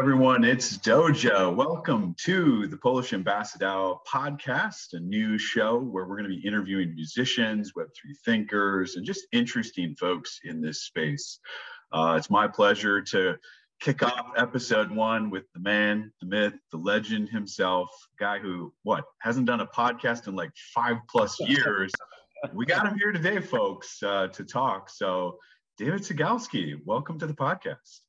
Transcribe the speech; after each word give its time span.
everyone? 0.00 0.44
It's 0.44 0.78
Dojo. 0.78 1.54
Welcome 1.54 2.14
to 2.24 2.66
the 2.68 2.78
Polish 2.78 3.12
Ambassador 3.12 3.92
podcast, 4.10 4.94
a 4.94 4.98
new 4.98 5.36
show 5.36 5.78
where 5.78 6.06
we're 6.06 6.16
going 6.16 6.30
to 6.30 6.34
be 6.34 6.48
interviewing 6.48 6.94
musicians, 6.94 7.74
Web3 7.74 8.16
thinkers, 8.24 8.96
and 8.96 9.04
just 9.04 9.26
interesting 9.32 9.94
folks 10.00 10.40
in 10.42 10.62
this 10.62 10.84
space. 10.84 11.38
Uh, 11.92 12.14
it's 12.16 12.30
my 12.30 12.48
pleasure 12.48 13.02
to 13.02 13.36
kick 13.82 14.02
off 14.02 14.28
episode 14.38 14.90
one 14.90 15.28
with 15.28 15.44
the 15.52 15.60
man, 15.60 16.10
the 16.22 16.26
myth, 16.26 16.54
the 16.72 16.78
legend 16.78 17.28
himself, 17.28 17.90
guy 18.18 18.38
who, 18.38 18.72
what, 18.84 19.04
hasn't 19.18 19.44
done 19.44 19.60
a 19.60 19.66
podcast 19.66 20.28
in 20.28 20.34
like 20.34 20.52
five 20.74 20.96
plus 21.10 21.38
years. 21.46 21.92
we 22.54 22.64
got 22.64 22.86
him 22.86 22.96
here 22.96 23.12
today, 23.12 23.38
folks, 23.38 24.02
uh, 24.02 24.28
to 24.28 24.44
talk. 24.44 24.88
So, 24.88 25.36
David 25.76 26.00
Sugalski, 26.00 26.80
welcome 26.86 27.18
to 27.18 27.26
the 27.26 27.34
podcast. 27.34 28.00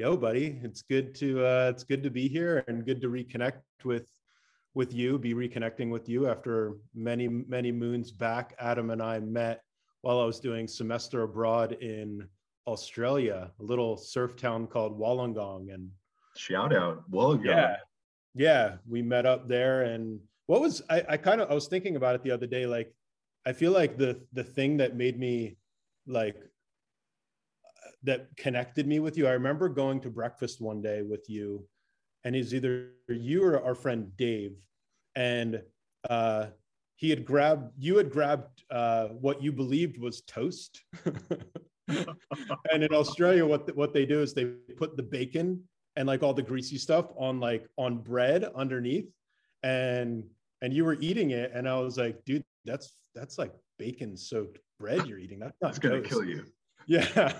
Yo, 0.00 0.16
buddy, 0.16 0.58
it's 0.64 0.82
good 0.82 1.14
to 1.14 1.46
uh, 1.46 1.70
it's 1.72 1.84
good 1.84 2.02
to 2.02 2.10
be 2.10 2.26
here 2.26 2.64
and 2.66 2.84
good 2.84 3.00
to 3.00 3.08
reconnect 3.08 3.60
with 3.84 4.08
with 4.74 4.92
you. 4.92 5.20
Be 5.20 5.34
reconnecting 5.34 5.88
with 5.88 6.08
you 6.08 6.28
after 6.28 6.72
many 6.96 7.28
many 7.28 7.70
moons 7.70 8.10
back. 8.10 8.56
Adam 8.58 8.90
and 8.90 9.00
I 9.00 9.20
met 9.20 9.62
while 10.00 10.18
I 10.18 10.24
was 10.24 10.40
doing 10.40 10.66
semester 10.66 11.22
abroad 11.22 11.76
in 11.80 12.26
Australia, 12.66 13.52
a 13.60 13.62
little 13.62 13.96
surf 13.96 14.34
town 14.34 14.66
called 14.66 14.98
Wollongong, 14.98 15.72
and 15.72 15.88
shout 16.36 16.74
out 16.74 17.08
Wollongong. 17.08 17.44
Yeah, 17.44 17.76
yeah, 18.34 18.76
we 18.88 19.00
met 19.00 19.26
up 19.26 19.46
there, 19.46 19.82
and 19.82 20.18
what 20.46 20.60
was 20.60 20.82
I, 20.90 21.04
I 21.10 21.16
kind 21.18 21.40
of 21.40 21.48
I 21.52 21.54
was 21.54 21.68
thinking 21.68 21.94
about 21.94 22.16
it 22.16 22.24
the 22.24 22.32
other 22.32 22.48
day. 22.48 22.66
Like, 22.66 22.92
I 23.46 23.52
feel 23.52 23.70
like 23.70 23.96
the 23.96 24.20
the 24.32 24.42
thing 24.42 24.76
that 24.78 24.96
made 24.96 25.20
me 25.20 25.56
like 26.08 26.36
that 28.04 28.28
connected 28.36 28.86
me 28.86 29.00
with 29.00 29.16
you. 29.16 29.26
I 29.26 29.32
remember 29.32 29.68
going 29.68 30.00
to 30.02 30.10
breakfast 30.10 30.60
one 30.60 30.80
day 30.80 31.02
with 31.02 31.28
you, 31.28 31.66
and 32.22 32.36
it's 32.36 32.52
either 32.52 32.90
you 33.08 33.42
or 33.42 33.62
our 33.62 33.74
friend 33.74 34.14
Dave, 34.16 34.52
and 35.14 35.62
uh, 36.08 36.46
he 36.96 37.10
had 37.10 37.24
grabbed 37.24 37.72
you 37.78 37.96
had 37.96 38.10
grabbed 38.10 38.62
uh, 38.70 39.08
what 39.08 39.42
you 39.42 39.52
believed 39.52 39.98
was 39.98 40.20
toast. 40.22 40.82
and 41.88 42.82
in 42.82 42.92
Australia, 42.92 43.44
what 43.44 43.74
what 43.74 43.92
they 43.92 44.06
do 44.06 44.20
is 44.20 44.34
they 44.34 44.46
put 44.76 44.96
the 44.96 45.02
bacon 45.02 45.62
and 45.96 46.06
like 46.06 46.22
all 46.22 46.34
the 46.34 46.42
greasy 46.42 46.78
stuff 46.78 47.06
on 47.16 47.40
like 47.40 47.66
on 47.78 47.98
bread 47.98 48.44
underneath, 48.54 49.10
and 49.62 50.24
and 50.60 50.72
you 50.72 50.84
were 50.84 50.98
eating 51.00 51.30
it, 51.30 51.52
and 51.54 51.68
I 51.68 51.78
was 51.80 51.96
like, 51.96 52.22
dude, 52.24 52.44
that's 52.66 52.94
that's 53.14 53.38
like 53.38 53.52
bacon 53.78 54.16
soaked 54.16 54.58
bread 54.78 55.06
you're 55.06 55.18
eating. 55.18 55.38
That's 55.38 55.56
not 55.62 55.68
that's 55.68 55.78
gonna 55.78 56.02
kill 56.02 56.24
you 56.24 56.44
yeah 56.86 57.32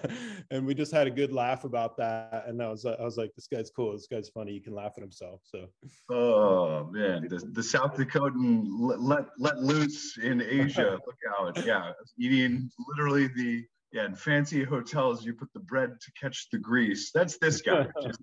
and 0.50 0.67
we 0.67 0.75
just 0.75 0.92
had 0.92 1.06
a 1.06 1.11
good 1.11 1.33
laugh 1.33 1.64
about 1.64 1.97
that 1.97 2.45
and 2.47 2.62
i 2.62 2.69
was 2.69 2.84
i 2.84 3.03
was 3.03 3.17
like 3.17 3.31
this 3.34 3.47
guy's 3.47 3.70
cool 3.70 3.92
this 3.92 4.06
guy's 4.06 4.28
funny 4.28 4.53
he 4.53 4.61
can 4.61 4.75
laugh 4.75 4.92
at 4.97 5.03
himself 5.03 5.41
so. 5.45 5.67
Oh 6.11 6.89
man 6.91 7.27
the, 7.28 7.39
the 7.53 7.62
south 7.62 7.97
dakotan 7.97 8.64
let, 8.78 9.01
let, 9.01 9.27
let 9.39 9.59
loose 9.59 10.19
in 10.19 10.41
asia 10.41 10.98
look 11.06 11.17
out 11.39 11.64
yeah 11.67 11.92
eating 12.19 12.70
literally 12.89 13.28
the 13.28 13.64
yeah 13.92 14.06
in 14.06 14.14
fancy 14.14 14.64
hotels 14.64 15.25
you 15.25 15.33
put 15.34 15.53
the 15.55 15.61
bread 15.61 15.91
to 16.01 16.12
catch 16.20 16.48
the 16.51 16.58
grease 16.58 17.11
that's 17.12 17.39
this 17.39 17.61
guy 17.62 17.86
just 18.03 18.20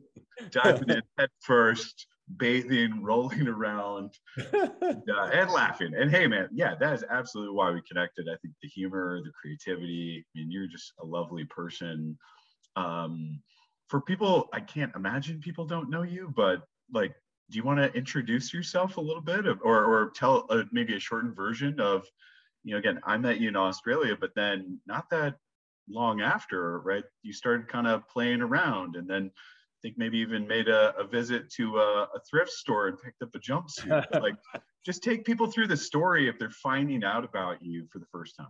diving 0.51 0.89
in 0.89 1.01
head 1.17 1.29
first 1.41 2.07
bathing, 2.37 3.03
rolling 3.03 3.47
around, 3.47 4.13
and, 4.37 5.03
uh, 5.09 5.29
and, 5.33 5.51
laughing. 5.51 5.93
And 5.95 6.11
hey, 6.11 6.27
man, 6.27 6.49
yeah, 6.51 6.75
that 6.79 6.93
is 6.93 7.03
absolutely 7.09 7.55
why 7.55 7.71
we 7.71 7.81
connected. 7.81 8.27
I 8.27 8.37
think 8.41 8.53
the 8.61 8.69
humor, 8.69 9.21
the 9.23 9.31
creativity. 9.39 10.25
I 10.35 10.39
mean, 10.39 10.51
you're 10.51 10.67
just 10.67 10.93
a 11.01 11.05
lovely 11.05 11.45
person. 11.45 12.17
Um, 12.75 13.41
for 13.89 14.01
people, 14.01 14.49
I 14.53 14.61
can't 14.61 14.95
imagine 14.95 15.39
people 15.39 15.65
don't 15.65 15.89
know 15.89 16.03
you, 16.03 16.31
but 16.35 16.63
like, 16.93 17.13
do 17.49 17.57
you 17.57 17.63
want 17.63 17.79
to 17.79 17.91
introduce 17.97 18.53
yourself 18.53 18.97
a 18.97 19.01
little 19.01 19.21
bit, 19.21 19.45
of, 19.45 19.59
or 19.61 19.83
or 19.83 20.11
tell 20.15 20.45
uh, 20.49 20.63
maybe 20.71 20.95
a 20.95 20.99
shortened 20.99 21.35
version 21.35 21.79
of, 21.81 22.05
you 22.63 22.71
know, 22.73 22.79
again, 22.79 23.01
I 23.03 23.17
met 23.17 23.41
you 23.41 23.49
in 23.49 23.57
Australia, 23.57 24.15
but 24.19 24.31
then 24.35 24.79
not 24.87 25.09
that 25.09 25.35
long 25.89 26.21
after, 26.21 26.79
right? 26.79 27.03
You 27.23 27.33
started 27.33 27.67
kind 27.67 27.87
of 27.87 28.07
playing 28.07 28.41
around, 28.41 28.95
and 28.95 29.09
then 29.09 29.31
think 29.81 29.97
maybe 29.97 30.17
even 30.17 30.47
made 30.47 30.67
a, 30.67 30.95
a 30.97 31.05
visit 31.05 31.49
to 31.51 31.77
a, 31.77 32.07
a, 32.15 32.19
thrift 32.29 32.51
store 32.51 32.87
and 32.87 32.97
picked 33.01 33.21
up 33.21 33.29
a 33.35 33.39
jumpsuit. 33.39 34.21
like, 34.21 34.35
just 34.85 35.03
take 35.03 35.25
people 35.25 35.47
through 35.47 35.67
the 35.67 35.77
story 35.77 36.27
if 36.27 36.37
they're 36.39 36.49
finding 36.49 37.03
out 37.03 37.23
about 37.23 37.61
you 37.61 37.87
for 37.91 37.99
the 37.99 38.05
first 38.11 38.35
time. 38.37 38.49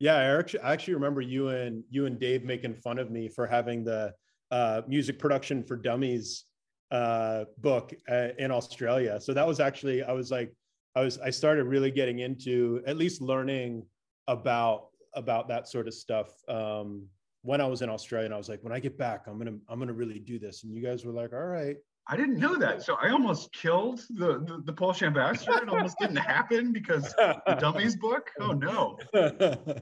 Yeah, 0.00 0.14
I 0.14 0.38
actually, 0.38 0.60
I 0.60 0.72
actually 0.72 0.94
remember 0.94 1.20
you 1.20 1.48
and 1.48 1.82
you 1.90 2.06
and 2.06 2.18
Dave 2.20 2.44
making 2.44 2.74
fun 2.76 2.98
of 2.98 3.10
me 3.10 3.28
for 3.28 3.46
having 3.46 3.84
the 3.84 4.12
uh, 4.50 4.82
music 4.86 5.18
production 5.18 5.62
for 5.62 5.76
dummies 5.76 6.44
uh, 6.90 7.44
book 7.58 7.92
uh, 8.08 8.28
in 8.38 8.50
Australia. 8.50 9.20
So 9.20 9.34
that 9.34 9.46
was 9.46 9.60
actually 9.60 10.02
I 10.02 10.12
was 10.12 10.30
like 10.30 10.54
I 10.94 11.00
was 11.00 11.18
I 11.18 11.30
started 11.30 11.64
really 11.64 11.90
getting 11.90 12.20
into 12.20 12.80
at 12.86 12.96
least 12.96 13.20
learning 13.20 13.84
about 14.28 14.88
about 15.14 15.48
that 15.48 15.68
sort 15.68 15.88
of 15.88 15.94
stuff 15.94 16.28
um, 16.48 17.06
when 17.48 17.62
I 17.62 17.66
was 17.66 17.80
in 17.80 17.88
Australia, 17.88 18.26
and 18.26 18.34
I 18.34 18.36
was 18.36 18.50
like, 18.50 18.62
when 18.62 18.74
I 18.74 18.78
get 18.78 18.98
back, 18.98 19.24
I'm 19.26 19.38
gonna 19.38 19.56
I'm 19.70 19.78
gonna 19.78 19.94
really 19.94 20.18
do 20.18 20.38
this. 20.38 20.64
And 20.64 20.74
you 20.74 20.82
guys 20.82 21.06
were 21.06 21.14
like, 21.14 21.32
all 21.32 21.46
right. 21.46 21.76
I 22.06 22.14
didn't 22.14 22.38
know 22.38 22.56
that, 22.56 22.82
so 22.82 22.96
I 23.02 23.08
almost 23.08 23.50
killed 23.54 24.00
the 24.10 24.44
the, 24.46 24.62
the 24.66 24.72
Polish 24.72 25.02
ambassador. 25.02 25.62
It 25.62 25.68
almost 25.70 25.96
didn't 25.98 26.16
happen 26.16 26.72
because 26.72 27.14
the 27.14 27.56
dummies 27.58 27.96
book. 27.96 28.30
Oh 28.38 28.52
no. 28.52 28.98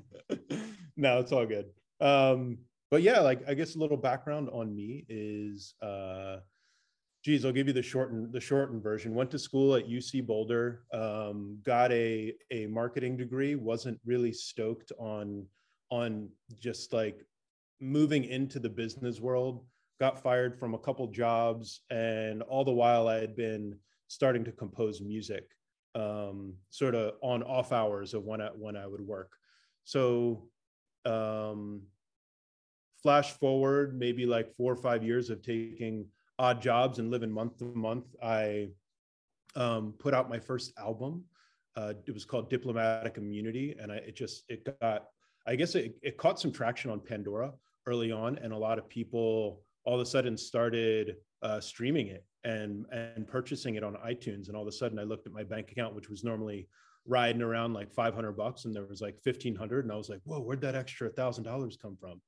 no, 0.97 1.19
it's 1.19 1.33
all 1.33 1.45
good. 1.45 1.67
Um, 2.01 2.59
but 2.89 3.03
yeah, 3.03 3.19
like 3.19 3.41
I 3.49 3.55
guess 3.55 3.75
a 3.75 3.81
little 3.81 3.97
background 3.97 4.49
on 4.53 4.73
me 4.75 5.05
is, 5.09 5.75
uh, 5.83 6.37
geez, 7.25 7.45
I'll 7.45 7.51
give 7.51 7.67
you 7.67 7.73
the 7.73 7.83
shortened 7.83 8.33
the 8.33 8.41
shortened 8.41 8.85
version. 8.85 9.13
Went 9.13 9.33
to 9.33 9.41
school 9.41 9.75
at 9.75 9.89
UC 9.89 10.25
Boulder, 10.25 10.85
um, 10.95 11.59
got 11.65 11.91
a 11.91 12.33
a 12.53 12.67
marketing 12.67 13.17
degree. 13.17 13.57
wasn't 13.57 13.99
really 14.05 14.33
stoked 14.33 14.93
on 15.01 15.47
on 15.91 16.29
just 16.61 16.93
like 16.93 17.27
moving 17.81 18.25
into 18.25 18.59
the 18.59 18.69
business 18.69 19.21
world, 19.21 19.65
got 20.01 20.23
fired 20.23 20.59
from 20.59 20.75
a 20.75 20.79
couple 20.79 21.07
jobs, 21.09 21.81
and 21.91 22.43
all 22.43 22.65
the 22.65 22.73
while 22.73 23.09
I 23.09 23.17
had 23.17 23.37
been 23.37 23.79
starting 24.09 24.45
to 24.45 24.53
compose 24.53 25.01
music, 25.01 25.45
um, 25.95 26.55
sort 26.71 26.95
of 26.95 27.15
on 27.23 27.43
off 27.43 27.73
hours 27.73 28.15
of 28.15 28.25
when 28.25 28.41
I 28.41 28.49
when 28.49 28.77
I 28.77 28.87
would 28.87 29.01
work. 29.01 29.33
So, 29.85 30.49
um, 31.05 31.83
flash 33.03 33.33
forward 33.33 33.99
maybe 33.99 34.27
like 34.27 34.55
four 34.57 34.73
or 34.73 34.77
five 34.77 35.05
years 35.05 35.31
of 35.31 35.43
taking 35.43 36.07
odd 36.39 36.61
jobs 36.61 36.99
and 36.99 37.11
living 37.11 37.31
month 37.31 37.59
to 37.59 37.65
month. 37.65 38.07
I 38.23 38.69
um, 39.55 39.95
put 39.99 40.15
out 40.15 40.29
my 40.29 40.39
first 40.39 40.73
album. 40.79 41.25
Uh, 41.77 41.93
it 42.07 42.13
was 42.13 42.25
called 42.25 42.49
Diplomatic 42.51 43.19
Immunity, 43.19 43.77
and 43.79 43.93
I, 43.93 43.97
it 43.97 44.17
just 44.17 44.45
it 44.49 44.79
got 44.81 45.07
I 45.47 45.55
guess 45.55 45.75
it, 45.75 45.97
it 46.03 46.17
caught 46.17 46.41
some 46.41 46.53
traction 46.53 46.91
on 46.91 47.01
Pandora 47.01 47.53
early 47.87 48.13
on, 48.13 48.39
and 48.39 48.53
a 48.53 48.59
lot 48.59 48.79
of 48.79 48.89
people 48.89 49.63
all 49.85 49.95
of 49.95 50.01
a 50.01 50.07
sudden 50.07 50.37
started 50.37 51.17
uh, 51.43 51.61
streaming 51.61 52.09
it 52.09 52.25
and 52.45 52.87
and 52.93 53.27
purchasing 53.27 53.77
it 53.77 53.85
on 53.85 53.95
iTunes. 54.07 54.49
And 54.49 54.57
all 54.57 54.63
of 54.63 54.69
a 54.69 54.73
sudden, 54.73 54.99
I 54.99 55.05
looked 55.05 55.27
at 55.27 55.33
my 55.33 55.45
bank 55.45 55.71
account, 55.73 55.95
which 55.95 56.09
was 56.09 56.25
normally 56.25 56.69
riding 57.07 57.43
around 57.43 57.73
like 57.73 57.93
500 57.93 58.33
bucks, 58.33 58.65
and 58.65 58.75
there 58.75 58.87
was 58.87 59.01
like 59.01 59.19
1500, 59.23 59.85
and 59.85 59.93
I 59.93 59.97
was 59.97 60.09
like, 60.09 60.21
"Whoa, 60.25 60.41
where'd 60.41 60.61
that 60.63 60.75
extra 60.75 61.09
thousand 61.09 61.45
dollars 61.45 61.77
come 61.81 61.97
from?" 61.97 62.21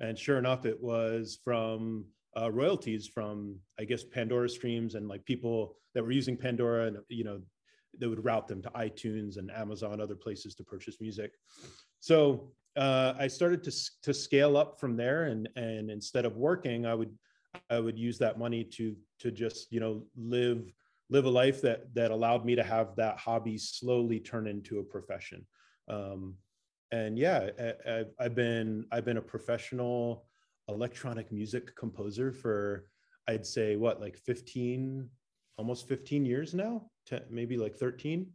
And 0.00 0.18
sure 0.18 0.38
enough, 0.38 0.66
it 0.66 0.82
was 0.82 1.38
from 1.44 2.06
uh, 2.36 2.50
royalties 2.50 3.06
from 3.06 3.56
I 3.78 3.84
guess 3.84 4.04
Pandora 4.04 4.48
streams 4.48 4.94
and 4.94 5.08
like 5.08 5.24
people 5.24 5.76
that 5.94 6.02
were 6.02 6.12
using 6.12 6.36
Pandora, 6.36 6.86
and 6.86 6.98
you 7.08 7.24
know, 7.24 7.40
they 7.98 8.06
would 8.06 8.24
route 8.24 8.48
them 8.48 8.62
to 8.62 8.70
iTunes 8.70 9.36
and 9.36 9.50
Amazon, 9.50 10.00
other 10.00 10.16
places 10.16 10.54
to 10.56 10.64
purchase 10.64 10.96
music. 11.00 11.32
So 12.00 12.52
uh, 12.76 13.14
I 13.18 13.28
started 13.28 13.62
to 13.64 13.72
to 14.02 14.14
scale 14.14 14.56
up 14.56 14.80
from 14.80 14.96
there, 14.96 15.24
and 15.24 15.48
and 15.56 15.90
instead 15.90 16.24
of 16.24 16.36
working, 16.36 16.86
I 16.86 16.94
would 16.94 17.14
I 17.70 17.78
would 17.78 17.98
use 17.98 18.18
that 18.18 18.38
money 18.38 18.64
to 18.64 18.96
to 19.20 19.30
just 19.30 19.72
you 19.72 19.80
know 19.80 20.04
live 20.16 20.72
live 21.10 21.24
a 21.24 21.30
life 21.30 21.60
that 21.62 21.94
that 21.94 22.10
allowed 22.10 22.44
me 22.44 22.54
to 22.54 22.62
have 22.62 22.96
that 22.96 23.18
hobby 23.18 23.58
slowly 23.58 24.20
turn 24.20 24.46
into 24.46 24.78
a 24.78 24.84
profession. 24.84 25.46
Um, 25.88 26.34
and 26.90 27.18
yeah, 27.18 27.50
I, 27.86 28.04
I've 28.18 28.34
been 28.34 28.86
I've 28.90 29.04
been 29.04 29.18
a 29.18 29.22
professional 29.22 30.26
electronic 30.68 31.30
music 31.30 31.76
composer 31.76 32.32
for 32.32 32.86
I'd 33.28 33.46
say 33.46 33.76
what 33.76 34.00
like 34.00 34.16
15 34.16 35.08
almost 35.56 35.88
15 35.88 36.24
years 36.24 36.54
now, 36.54 36.90
10, 37.06 37.22
maybe 37.30 37.56
like 37.56 37.76
13. 37.76 38.26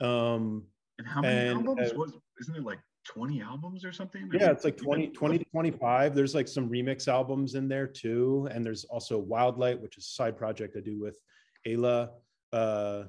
Um, 0.00 0.64
and 0.98 1.06
how 1.06 1.22
many 1.22 1.48
and, 1.48 1.68
albums? 1.68 1.94
Was, 1.94 2.12
isn't 2.40 2.56
it 2.56 2.64
like 2.64 2.80
20 3.04 3.40
albums 3.42 3.84
or 3.84 3.92
something? 3.92 4.30
Yeah, 4.32 4.50
it's 4.50 4.64
like 4.64 4.76
20, 4.76 5.08
20 5.08 5.38
to 5.38 5.44
25. 5.44 6.14
There's 6.14 6.34
like 6.34 6.48
some 6.48 6.68
remix 6.68 7.08
albums 7.08 7.54
in 7.54 7.68
there 7.68 7.86
too. 7.86 8.48
And 8.52 8.64
there's 8.64 8.84
also 8.84 9.20
Wildlight, 9.20 9.80
which 9.80 9.98
is 9.98 10.04
a 10.04 10.10
side 10.10 10.36
project 10.36 10.76
I 10.76 10.80
do 10.80 11.00
with 11.00 11.18
Ayla. 11.66 12.10
Uh, 12.52 13.04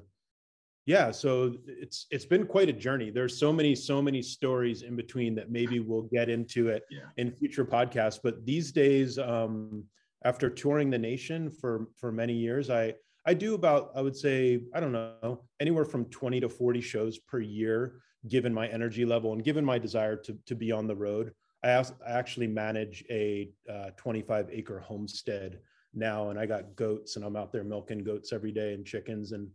yeah, 0.86 1.12
so 1.12 1.54
it's 1.66 2.06
it's 2.10 2.24
been 2.24 2.44
quite 2.44 2.68
a 2.68 2.72
journey. 2.72 3.10
There's 3.10 3.38
so 3.38 3.52
many, 3.52 3.74
so 3.74 4.02
many 4.02 4.20
stories 4.20 4.82
in 4.82 4.96
between 4.96 5.34
that 5.36 5.50
maybe 5.50 5.78
we'll 5.78 6.08
get 6.12 6.28
into 6.28 6.68
it 6.68 6.84
yeah. 6.90 7.02
in 7.18 7.30
future 7.30 7.64
podcasts. 7.64 8.18
But 8.20 8.44
these 8.44 8.72
days, 8.72 9.16
um, 9.16 9.84
after 10.24 10.50
touring 10.50 10.90
the 10.90 10.98
nation 10.98 11.50
for 11.50 11.86
for 11.96 12.10
many 12.10 12.32
years, 12.32 12.68
I 12.68 12.94
I 13.24 13.34
do 13.34 13.54
about 13.54 13.92
I 13.94 14.02
would 14.02 14.16
say 14.16 14.64
I 14.74 14.80
don't 14.80 14.90
know 14.90 15.44
anywhere 15.60 15.84
from 15.84 16.06
20 16.06 16.40
to 16.40 16.48
40 16.48 16.80
shows 16.80 17.18
per 17.18 17.38
year, 17.38 18.00
given 18.28 18.54
my 18.54 18.68
energy 18.68 19.04
level 19.04 19.32
and 19.32 19.44
given 19.44 19.64
my 19.64 19.78
desire 19.78 20.16
to 20.16 20.36
to 20.46 20.54
be 20.54 20.72
on 20.72 20.86
the 20.86 20.96
road. 20.96 21.32
I, 21.64 21.70
I 21.70 21.84
actually 22.06 22.48
manage 22.48 23.04
a 23.10 23.50
uh, 23.70 23.90
25 23.96 24.48
acre 24.50 24.80
homestead 24.80 25.60
now, 25.94 26.30
and 26.30 26.38
I 26.38 26.46
got 26.46 26.74
goats, 26.74 27.16
and 27.16 27.24
I'm 27.24 27.36
out 27.36 27.52
there 27.52 27.64
milking 27.64 28.02
goats 28.02 28.32
every 28.32 28.52
day 28.52 28.74
and 28.74 28.86
chickens 28.86 29.32
and. 29.32 29.48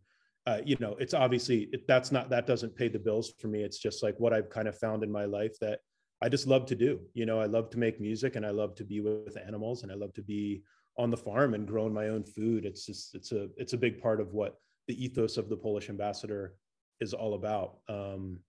Uh, 0.45 0.61
you 0.63 0.77
know, 0.79 0.95
it's 0.97 1.13
obviously 1.13 1.67
it, 1.73 1.85
that's 1.89 2.09
not 2.09 2.29
that 2.29 2.47
doesn't 2.47 2.73
pay 2.73 2.87
the 2.87 2.97
bills 2.97 3.33
for 3.37 3.49
me. 3.49 3.63
It's 3.63 3.79
just 3.79 4.01
like 4.01 4.17
what 4.17 4.31
I've 4.31 4.49
kind 4.49 4.69
of 4.69 4.79
found 4.79 5.03
in 5.03 5.11
my 5.11 5.25
life 5.25 5.59
that 5.59 5.79
I 6.21 6.29
just 6.29 6.47
love 6.47 6.65
to 6.67 6.75
do. 6.75 6.99
You 7.13 7.25
know, 7.25 7.39
I 7.39 7.45
love 7.45 7.69
to 7.71 7.77
make 7.77 7.99
music 7.99 8.35
and 8.35 8.45
I 8.45 8.49
love 8.49 8.73
to 8.75 8.83
be 8.83 9.01
with 9.01 9.37
animals 9.37 9.83
and 9.83 9.91
I 9.91 9.95
love 9.95 10.13
to 10.13 10.21
be 10.21 10.63
on 10.97 11.11
the 11.11 11.17
farm 11.17 11.53
and 11.53 11.67
growing 11.67 11.93
my 11.93 12.07
own 12.07 12.23
food. 12.23 12.65
It's 12.65 12.85
just 12.85 13.13
it's 13.13 13.31
a 13.31 13.49
it's 13.57 13.73
a 13.73 13.77
big 13.77 14.01
part 14.01 14.19
of 14.19 14.33
what 14.33 14.55
the 14.87 15.03
ethos 15.03 15.37
of 15.37 15.49
the 15.49 15.57
Polish 15.57 15.89
ambassador 15.89 16.55
is 16.99 17.13
all 17.13 17.35
about. 17.35 17.77
Um, 17.87 18.39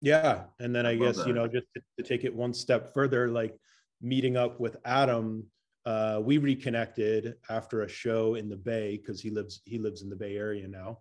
yeah, 0.00 0.44
and 0.60 0.74
then 0.74 0.86
I, 0.86 0.90
I 0.90 0.96
guess 0.96 1.16
that. 1.18 1.26
you 1.26 1.32
know 1.32 1.46
just 1.46 1.66
to, 1.74 1.82
to, 1.98 2.08
take 2.08 2.24
it 2.24 2.34
one 2.34 2.52
step 2.52 2.92
further, 2.92 3.28
like 3.28 3.56
meeting 4.00 4.36
up 4.36 4.60
with 4.60 4.76
Adam, 4.84 5.44
uh, 5.84 6.20
we 6.22 6.38
reconnected 6.38 7.34
after 7.48 7.82
a 7.82 7.88
show 7.88 8.34
in 8.34 8.48
the 8.48 8.56
Bay 8.56 8.96
because 8.96 9.20
he 9.20 9.30
lives 9.30 9.60
he 9.64 9.78
lives 9.78 10.02
in 10.02 10.10
the 10.10 10.16
Bay 10.16 10.36
Area 10.36 10.68
now, 10.68 10.98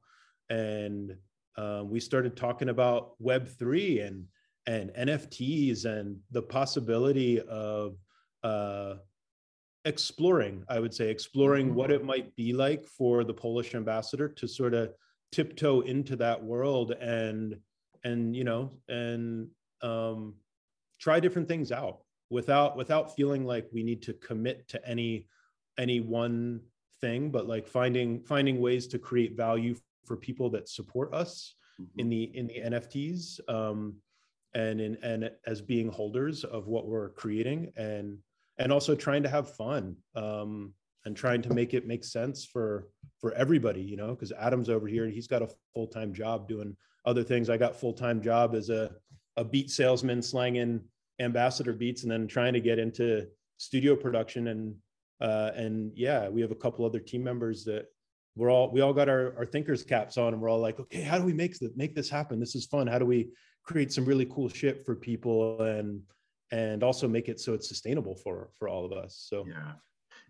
and 0.50 1.16
uh, 1.58 1.84
we 1.86 2.00
started 2.00 2.36
talking 2.36 2.70
about 2.70 3.14
Web 3.20 3.48
three 3.48 4.00
and 4.00 4.26
and 4.68 4.92
NFTs 4.92 5.86
and 5.86 6.18
the 6.32 6.42
possibility 6.42 7.40
of 7.42 7.98
uh, 8.44 8.96
exploring, 9.86 10.64
I 10.68 10.80
would 10.80 10.94
say, 10.94 11.10
exploring 11.10 11.68
mm-hmm. 11.68 11.76
what 11.76 11.92
it 11.92 12.04
might 12.04 12.36
be 12.36 12.54
like 12.54 12.86
for 12.86 13.24
the 13.24 13.34
Polish 13.34 13.76
ambassador 13.76 14.28
to 14.28 14.48
sort 14.48 14.74
of 14.74 14.92
tiptoe 15.32 15.82
into 15.82 16.16
that 16.16 16.44
world 16.44 16.92
and 16.92 17.58
and 18.06 18.36
you 18.36 18.46
know 18.46 18.72
and 18.88 19.50
um, 19.82 20.36
try 21.00 21.20
different 21.20 21.50
things 21.50 21.72
out 21.72 22.00
without 22.30 22.78
without 22.78 23.16
feeling 23.16 23.46
like 23.46 23.68
we 23.74 23.84
need 23.84 24.02
to 24.04 24.14
commit 24.14 24.68
to 24.70 24.88
any 24.88 25.28
any 25.78 26.00
one 26.00 26.62
thing, 27.02 27.30
but 27.30 27.48
like 27.48 27.68
finding 27.68 28.22
finding 28.22 28.62
ways 28.62 28.88
to 28.88 29.00
create 29.00 29.36
value 29.36 29.76
for 30.06 30.16
people 30.16 30.50
that 30.52 30.70
support 30.70 31.14
us 31.14 31.56
mm-hmm. 31.82 32.00
in 32.00 32.10
the 32.10 32.24
in 32.24 32.48
the 32.48 32.62
NFTs. 32.62 33.40
Um, 33.50 33.96
and 34.54 34.80
in 34.80 34.98
and 35.04 35.30
as 35.46 35.62
being 35.62 35.90
holders 35.90 36.46
of 36.46 36.68
what 36.68 36.88
we're 36.88 37.10
creating 37.10 37.74
and 37.76 38.18
and 38.58 38.72
also 38.72 38.96
trying 38.96 39.22
to 39.22 39.30
have 39.30 39.54
fun 39.54 39.98
um, 40.16 40.74
and 41.06 41.16
trying 41.16 41.42
to 41.42 41.54
make 41.54 41.74
it 41.74 41.88
make 41.88 42.04
sense 42.04 42.46
for 42.46 42.88
for 43.22 43.34
everybody 43.34 43.82
you 43.82 43.96
know 43.96 44.10
because 44.10 44.32
adam's 44.40 44.70
over 44.70 44.88
here 44.88 45.06
and 45.06 45.14
he's 45.14 45.28
got 45.28 45.42
a 45.42 45.50
full-time 45.74 46.14
job 46.14 46.48
doing 46.48 46.76
other 47.06 47.24
things. 47.24 47.50
I 47.50 47.58
got 47.58 47.80
full-time 47.80 48.22
job 48.22 48.56
as 48.56 48.70
a 48.70 48.92
a 49.38 49.44
beat 49.44 49.70
salesman 49.70 50.22
slanging 50.22 50.82
ambassador 51.20 51.74
beats 51.74 52.04
and 52.04 52.12
then 52.12 52.28
trying 52.28 52.54
to 52.54 52.60
get 52.60 52.80
into 52.80 53.28
studio 53.58 53.96
production 53.96 54.48
and 54.48 54.76
uh, 55.22 55.52
and 55.56 55.92
yeah 55.96 56.28
we 56.30 56.42
have 56.42 56.52
a 56.52 56.56
couple 56.56 56.86
other 56.86 57.00
team 57.00 57.24
members 57.24 57.64
that 57.66 57.86
we're 58.36 58.50
all 58.50 58.72
we 58.72 58.82
all 58.82 58.94
got 58.94 59.08
our, 59.08 59.34
our 59.38 59.46
thinkers 59.46 59.84
caps 59.84 60.18
on 60.18 60.34
and 60.34 60.42
we're 60.42 60.50
all 60.50 60.60
like 60.60 60.80
okay 60.80 61.02
how 61.02 61.18
do 61.18 61.24
we 61.24 61.34
make 61.34 61.58
this 61.60 61.72
make 61.76 61.96
this 61.96 62.10
happen? 62.10 62.40
This 62.40 62.56
is 62.56 62.66
fun. 62.66 62.88
How 62.88 63.00
do 63.00 63.06
we 63.06 63.30
create 63.64 63.92
some 63.94 64.06
really 64.06 64.26
cool 64.26 64.50
shit 64.50 64.86
for 64.86 64.96
people 64.96 65.62
and 65.62 66.02
and 66.52 66.84
also 66.84 67.08
make 67.08 67.28
it 67.28 67.40
so 67.40 67.54
it's 67.54 67.68
sustainable 67.68 68.16
for 68.16 68.50
for 68.58 68.68
all 68.68 68.86
of 68.86 68.92
us? 68.92 69.26
So 69.30 69.46
yeah 69.48 69.74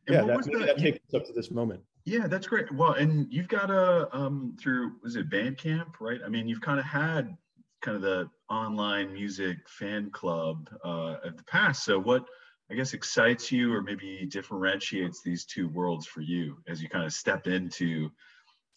yeah 0.07 0.23
that, 0.23 0.43
that, 0.43 0.65
that 0.65 0.77
takes 0.77 0.99
us 1.07 1.13
up 1.13 1.25
to 1.25 1.33
this 1.33 1.51
moment 1.51 1.81
yeah 2.05 2.27
that's 2.27 2.47
great 2.47 2.71
well 2.73 2.93
and 2.93 3.31
you've 3.31 3.47
got 3.47 3.69
a 3.69 4.07
um 4.15 4.55
through 4.59 4.93
was 5.03 5.15
it 5.15 5.29
bandcamp 5.29 5.93
right 5.99 6.19
i 6.25 6.29
mean 6.29 6.47
you've 6.47 6.61
kind 6.61 6.79
of 6.79 6.85
had 6.85 7.35
kind 7.81 7.95
of 7.95 8.01
the 8.01 8.29
online 8.49 9.13
music 9.13 9.57
fan 9.67 10.09
club 10.11 10.69
uh 10.83 11.15
of 11.23 11.37
the 11.37 11.43
past 11.43 11.83
so 11.83 11.99
what 11.99 12.25
i 12.71 12.73
guess 12.73 12.93
excites 12.93 13.51
you 13.51 13.73
or 13.73 13.81
maybe 13.81 14.27
differentiates 14.29 15.21
these 15.23 15.45
two 15.45 15.67
worlds 15.69 16.05
for 16.05 16.21
you 16.21 16.57
as 16.67 16.81
you 16.81 16.89
kind 16.89 17.05
of 17.05 17.13
step 17.13 17.47
into 17.47 18.09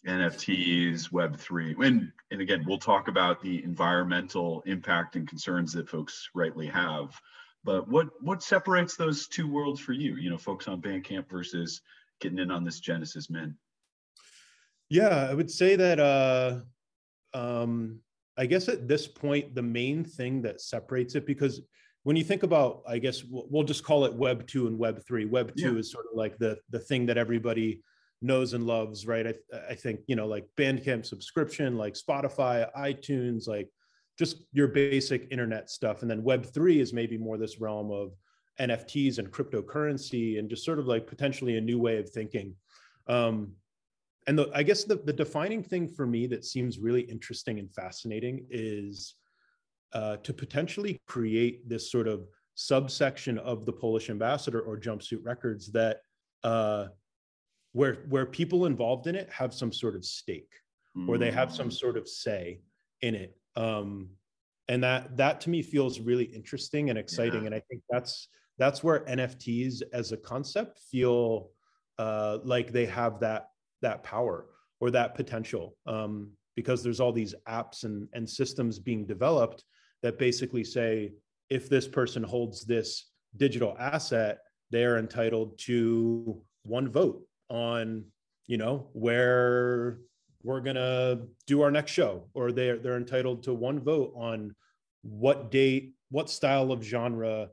NFTs, 0.07 1.11
Web3. 1.11 1.85
And, 1.85 2.11
and 2.31 2.41
again, 2.41 2.63
we'll 2.65 2.77
talk 2.79 3.07
about 3.07 3.41
the 3.41 3.63
environmental 3.63 4.63
impact 4.65 5.15
and 5.15 5.27
concerns 5.27 5.73
that 5.73 5.89
folks 5.89 6.29
rightly 6.33 6.67
have. 6.67 7.19
But 7.63 7.87
what 7.87 8.07
what 8.21 8.41
separates 8.41 8.95
those 8.95 9.27
two 9.27 9.47
worlds 9.51 9.79
for 9.79 9.93
you? 9.93 10.15
You 10.15 10.29
know, 10.29 10.37
folks 10.37 10.67
on 10.67 10.81
Bandcamp 10.81 11.29
versus 11.29 11.81
getting 12.21 12.39
in 12.39 12.51
on 12.51 12.63
this 12.63 12.79
Genesis 12.79 13.29
Mint. 13.29 13.53
Yeah, 14.89 15.27
I 15.29 15.33
would 15.33 15.51
say 15.51 15.75
that 15.75 15.99
uh, 15.99 16.59
um, 17.33 17.99
I 18.37 18.45
guess 18.45 18.69
at 18.69 18.87
this 18.87 19.07
point, 19.07 19.55
the 19.55 19.61
main 19.61 20.03
thing 20.03 20.41
that 20.43 20.61
separates 20.61 21.15
it, 21.15 21.25
because 21.25 21.61
when 22.03 22.15
you 22.15 22.23
think 22.23 22.43
about, 22.43 22.81
I 22.87 22.97
guess 22.97 23.23
we'll 23.29 23.63
just 23.63 23.83
call 23.83 24.05
it 24.05 24.13
Web 24.13 24.47
two 24.47 24.67
and 24.67 24.79
Web 24.79 25.05
three. 25.05 25.25
Web 25.25 25.53
two 25.55 25.73
yeah. 25.73 25.79
is 25.79 25.91
sort 25.91 26.05
of 26.11 26.17
like 26.17 26.37
the 26.37 26.57
the 26.69 26.79
thing 26.79 27.05
that 27.07 27.17
everybody 27.17 27.83
knows 28.21 28.53
and 28.53 28.65
loves, 28.65 29.05
right? 29.05 29.27
I, 29.27 29.33
I 29.69 29.75
think, 29.75 30.01
you 30.07 30.15
know, 30.15 30.27
like 30.27 30.45
Bandcamp 30.57 31.05
subscription, 31.05 31.77
like 31.77 31.93
Spotify, 31.93 32.69
iTunes, 32.77 33.47
like 33.47 33.69
just 34.19 34.43
your 34.51 34.67
basic 34.67 35.29
internet 35.31 35.69
stuff. 35.69 36.01
And 36.01 36.11
then 36.11 36.21
Web3 36.21 36.81
is 36.81 36.91
maybe 36.91 37.17
more 37.17 37.37
this 37.37 37.61
realm 37.61 37.89
of 37.89 38.11
NFTs 38.59 39.17
and 39.17 39.31
cryptocurrency 39.31 40.37
and 40.37 40.49
just 40.49 40.65
sort 40.65 40.77
of 40.77 40.87
like 40.87 41.07
potentially 41.07 41.57
a 41.57 41.61
new 41.61 41.79
way 41.79 41.97
of 41.97 42.09
thinking. 42.09 42.53
Um, 43.07 43.53
and 44.27 44.37
the, 44.37 44.51
I 44.53 44.61
guess 44.61 44.83
the, 44.83 44.97
the 44.97 45.13
defining 45.13 45.63
thing 45.63 45.87
for 45.87 46.05
me 46.05 46.27
that 46.27 46.43
seems 46.43 46.79
really 46.79 47.01
interesting 47.01 47.59
and 47.59 47.73
fascinating 47.73 48.45
is 48.49 49.15
uh, 49.93 50.17
to 50.17 50.33
potentially 50.33 50.99
create 51.07 51.67
this 51.67 51.89
sort 51.89 52.07
of 52.09 52.27
subsection 52.55 53.37
of 53.37 53.65
the 53.65 53.71
Polish 53.71 54.09
ambassador 54.09 54.59
or 54.59 54.77
Jumpsuit 54.77 55.23
Records 55.23 55.71
that 55.71 56.01
uh, 56.43 56.87
where 57.71 58.05
where 58.09 58.25
people 58.25 58.65
involved 58.65 59.07
in 59.07 59.15
it 59.15 59.29
have 59.31 59.53
some 59.53 59.71
sort 59.71 59.95
of 59.95 60.03
stake 60.03 60.51
mm. 60.97 61.07
or 61.07 61.17
they 61.17 61.31
have 61.31 61.53
some 61.53 61.69
mm. 61.69 61.73
sort 61.73 61.97
of 61.97 62.07
say 62.07 62.59
in 63.01 63.15
it 63.15 63.35
um, 63.55 64.09
and 64.69 64.83
that 64.83 65.17
that 65.17 65.41
to 65.41 65.49
me 65.49 65.61
feels 65.61 65.99
really 65.99 66.25
interesting 66.25 66.89
and 66.89 66.97
exciting 66.97 67.41
yeah. 67.41 67.47
and 67.47 67.55
i 67.55 67.61
think 67.69 67.81
that's 67.89 68.29
that's 68.57 68.83
where 68.83 69.01
nfts 69.01 69.81
as 69.91 70.13
a 70.13 70.17
concept 70.17 70.79
feel 70.89 71.49
uh, 71.97 72.37
like 72.45 72.71
they 72.71 72.85
have 72.85 73.19
that 73.19 73.49
that 73.81 74.01
power 74.03 74.45
or 74.79 74.89
that 74.89 75.15
potential 75.15 75.75
um, 75.85 76.31
because 76.55 76.81
there's 76.81 77.01
all 77.01 77.11
these 77.11 77.35
apps 77.49 77.83
and, 77.83 78.07
and 78.13 78.29
systems 78.29 78.79
being 78.79 79.05
developed 79.05 79.65
that 80.01 80.17
basically 80.17 80.63
say 80.63 81.11
if 81.49 81.67
this 81.67 81.89
person 81.89 82.23
holds 82.23 82.63
this 82.63 83.09
digital 83.35 83.75
asset 83.79 84.39
they're 84.71 84.97
entitled 84.97 85.57
to 85.57 86.41
one 86.63 86.89
vote 86.89 87.21
on 87.49 88.05
you 88.47 88.57
know 88.57 88.87
where 88.93 89.99
we're 90.43 90.61
gonna 90.61 91.19
do 91.47 91.61
our 91.61 91.71
next 91.71 91.91
show 91.91 92.23
or 92.33 92.51
they're 92.51 92.77
they're 92.77 92.97
entitled 92.97 93.43
to 93.43 93.53
one 93.53 93.79
vote 93.79 94.13
on 94.15 94.55
what 95.01 95.51
date 95.51 95.93
what 96.11 96.29
style 96.29 96.71
of 96.71 96.83
genre 96.83 97.49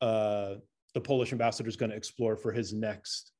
uh 0.00 0.54
the 0.94 1.00
polish 1.00 1.32
ambassador 1.32 1.68
is 1.68 1.76
going 1.76 1.90
to 1.90 1.96
explore 1.96 2.36
for 2.36 2.52
his 2.52 2.72
next 2.72 3.32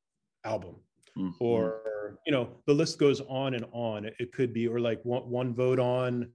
album. 0.44 0.76
Mm-hmm. 1.18 1.44
or 1.44 2.16
you 2.24 2.32
know 2.32 2.48
the 2.66 2.72
list 2.72 2.98
goes 2.98 3.20
on 3.28 3.52
and 3.52 3.66
on. 3.72 4.06
It, 4.06 4.14
it 4.18 4.32
could 4.32 4.54
be 4.54 4.66
or 4.66 4.80
like 4.80 4.98
one, 5.02 5.28
one 5.28 5.54
vote 5.54 5.78
on 5.78 6.30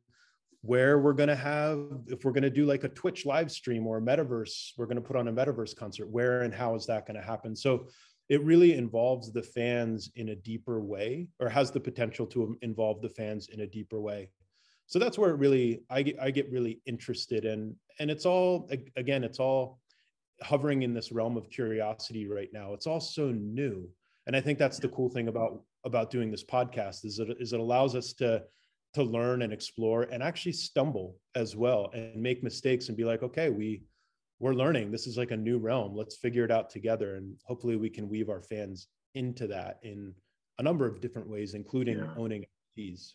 where 0.61 0.99
we're 0.99 1.13
going 1.13 1.29
to 1.29 1.35
have 1.35 1.79
if 2.05 2.23
we're 2.23 2.31
going 2.31 2.43
to 2.43 2.51
do 2.51 2.63
like 2.67 2.83
a 2.83 2.89
twitch 2.89 3.25
live 3.25 3.49
stream 3.51 3.87
or 3.87 3.97
a 3.97 4.01
metaverse 4.01 4.73
we're 4.77 4.85
going 4.85 4.97
to 4.97 5.01
put 5.01 5.15
on 5.15 5.29
a 5.29 5.33
metaverse 5.33 5.75
concert 5.75 6.07
where 6.09 6.43
and 6.43 6.53
how 6.53 6.75
is 6.75 6.85
that 6.85 7.07
going 7.07 7.19
to 7.19 7.25
happen? 7.25 7.55
So 7.55 7.87
it 8.29 8.43
really 8.43 8.73
involves 8.73 9.31
the 9.31 9.41
fans 9.41 10.11
in 10.15 10.29
a 10.29 10.35
deeper 10.35 10.81
way 10.81 11.27
or 11.39 11.47
has 11.47 11.71
the 11.71 11.79
potential 11.79 12.25
to 12.27 12.57
involve 12.61 13.01
the 13.01 13.09
fans 13.09 13.49
in 13.49 13.61
a 13.61 13.67
deeper 13.67 14.01
way. 14.01 14.29
So 14.85 14.99
that's 14.99 15.17
where 15.17 15.31
it 15.31 15.37
really 15.37 15.81
i 15.89 16.01
get 16.01 16.17
i 16.19 16.31
get 16.31 16.49
really 16.51 16.81
interested 16.85 17.43
in 17.45 17.75
and 17.99 18.09
it's 18.09 18.25
all 18.25 18.69
again 18.95 19.23
it's 19.23 19.39
all 19.39 19.79
hovering 20.41 20.83
in 20.83 20.93
this 20.93 21.11
realm 21.11 21.35
of 21.35 21.49
curiosity 21.49 22.27
right 22.27 22.49
now. 22.53 22.73
It's 22.73 22.87
all 22.87 23.01
so 23.01 23.31
new 23.31 23.89
and 24.27 24.35
i 24.35 24.41
think 24.41 24.59
that's 24.59 24.77
the 24.77 24.89
cool 24.89 25.09
thing 25.09 25.29
about 25.29 25.63
about 25.85 26.11
doing 26.11 26.29
this 26.29 26.43
podcast 26.43 27.05
is 27.05 27.19
it 27.19 27.29
is 27.39 27.53
it 27.53 27.59
allows 27.59 27.95
us 27.95 28.13
to 28.13 28.43
to 28.93 29.03
learn 29.03 29.41
and 29.41 29.51
explore 29.51 30.03
and 30.03 30.21
actually 30.21 30.51
stumble 30.51 31.17
as 31.35 31.55
well 31.55 31.89
and 31.93 32.15
make 32.15 32.43
mistakes 32.43 32.89
and 32.89 32.97
be 32.97 33.03
like 33.03 33.23
okay 33.23 33.49
we 33.49 33.81
we're 34.39 34.53
learning 34.53 34.91
this 34.91 35.07
is 35.07 35.17
like 35.17 35.31
a 35.31 35.37
new 35.37 35.57
realm 35.57 35.95
let's 35.95 36.15
figure 36.15 36.43
it 36.43 36.51
out 36.51 36.69
together 36.69 37.15
and 37.15 37.35
hopefully 37.45 37.75
we 37.75 37.89
can 37.89 38.09
weave 38.09 38.29
our 38.29 38.41
fans 38.41 38.87
into 39.15 39.47
that 39.47 39.79
in 39.83 40.13
a 40.59 40.63
number 40.63 40.85
of 40.85 41.01
different 41.01 41.29
ways 41.29 41.53
including 41.53 41.97
yeah. 41.97 42.13
owning 42.17 42.45
NFTs 42.77 43.13